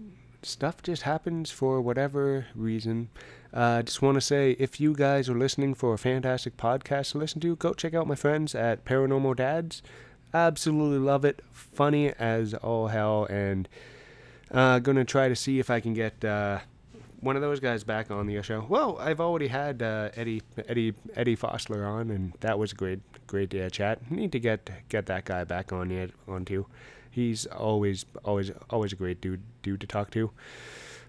[0.42, 3.10] stuff just happens for whatever reason.
[3.52, 7.12] I uh, just want to say if you guys are listening for a fantastic podcast
[7.12, 9.82] to listen to, go check out my friends at Paranormal Dads.
[10.34, 11.40] Absolutely love it.
[11.50, 13.26] Funny as all hell.
[13.30, 13.66] And
[14.52, 16.58] uh, gonna try to see if I can get uh,
[17.20, 18.64] one of those guys back on the show.
[18.68, 23.00] Well, I've already had uh, Eddie Eddie Eddie Fosler on, and that was a great
[23.26, 24.10] great uh, chat.
[24.10, 26.66] Need to get get that guy back on yet on too.
[27.10, 30.30] He's always always always a great dude dude to talk to.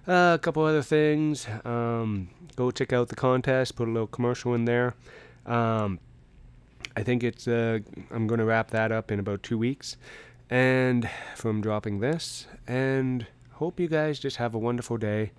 [0.07, 1.47] Uh, a couple other things.
[1.63, 3.75] Um, go check out the contest.
[3.75, 4.95] Put a little commercial in there.
[5.45, 5.99] Um,
[6.95, 7.47] I think it's.
[7.47, 7.79] Uh,
[8.11, 9.97] I'm going to wrap that up in about two weeks,
[10.50, 12.47] and from dropping this.
[12.68, 15.32] And hope you guys just have a wonderful day.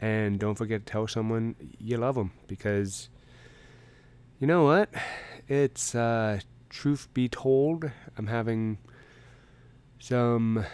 [0.00, 3.08] And don't forget to tell someone you love them because
[4.38, 4.88] you know what?
[5.48, 6.40] It's uh,
[6.70, 8.78] truth be told, I'm having
[9.98, 10.64] some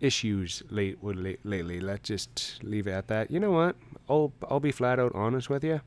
[0.00, 1.80] issues late with lately.
[1.80, 3.30] Let's just leave it at that.
[3.30, 3.76] You know what?
[4.08, 5.80] I'll I'll be flat out honest with you.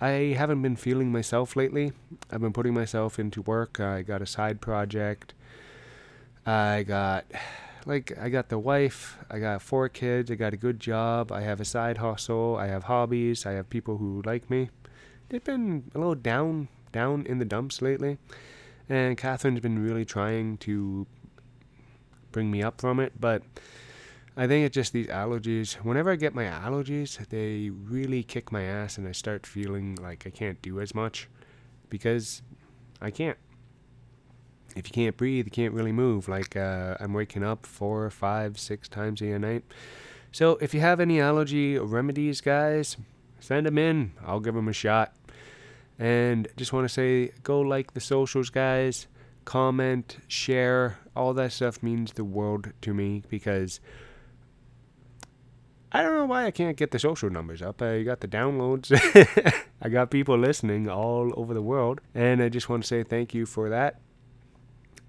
[0.00, 1.92] I haven't been feeling myself lately.
[2.30, 3.80] I've been putting myself into work.
[3.80, 5.34] I got a side project.
[6.46, 7.26] I got
[7.86, 11.42] like I got the wife, I got four kids, I got a good job, I
[11.42, 14.70] have a side hustle, I have hobbies, I have people who like me.
[15.28, 18.18] They've been a little down down in the dumps lately.
[18.88, 21.06] And Catherine's been really trying to
[22.32, 23.42] bring me up from it, but
[24.36, 25.74] I think it's just these allergies.
[25.74, 30.26] Whenever I get my allergies, they really kick my ass and I start feeling like
[30.26, 31.28] I can't do as much
[31.88, 32.42] because
[33.00, 33.38] I can't
[34.76, 36.28] if you can't breathe, you can't really move.
[36.28, 39.64] Like uh, I'm waking up four, five, six times a night.
[40.32, 42.96] So if you have any allergy remedies, guys,
[43.40, 44.12] send them in.
[44.24, 45.14] I'll give them a shot.
[45.98, 49.06] And just want to say, go like the socials, guys.
[49.44, 53.80] Comment, share, all that stuff means the world to me because
[55.92, 57.82] I don't know why I can't get the social numbers up.
[57.82, 58.92] I got the downloads.
[59.82, 62.00] I got people listening all over the world.
[62.14, 64.00] And I just want to say thank you for that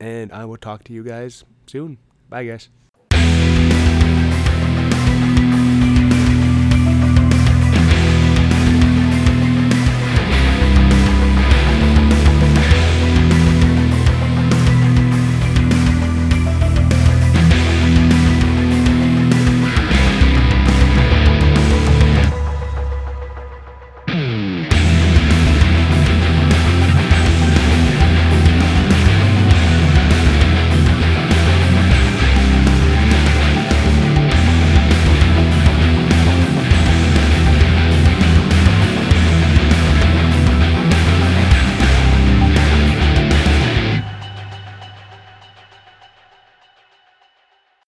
[0.02, 2.00] and I will talk to you guys soon.
[2.28, 2.70] Bye, guys.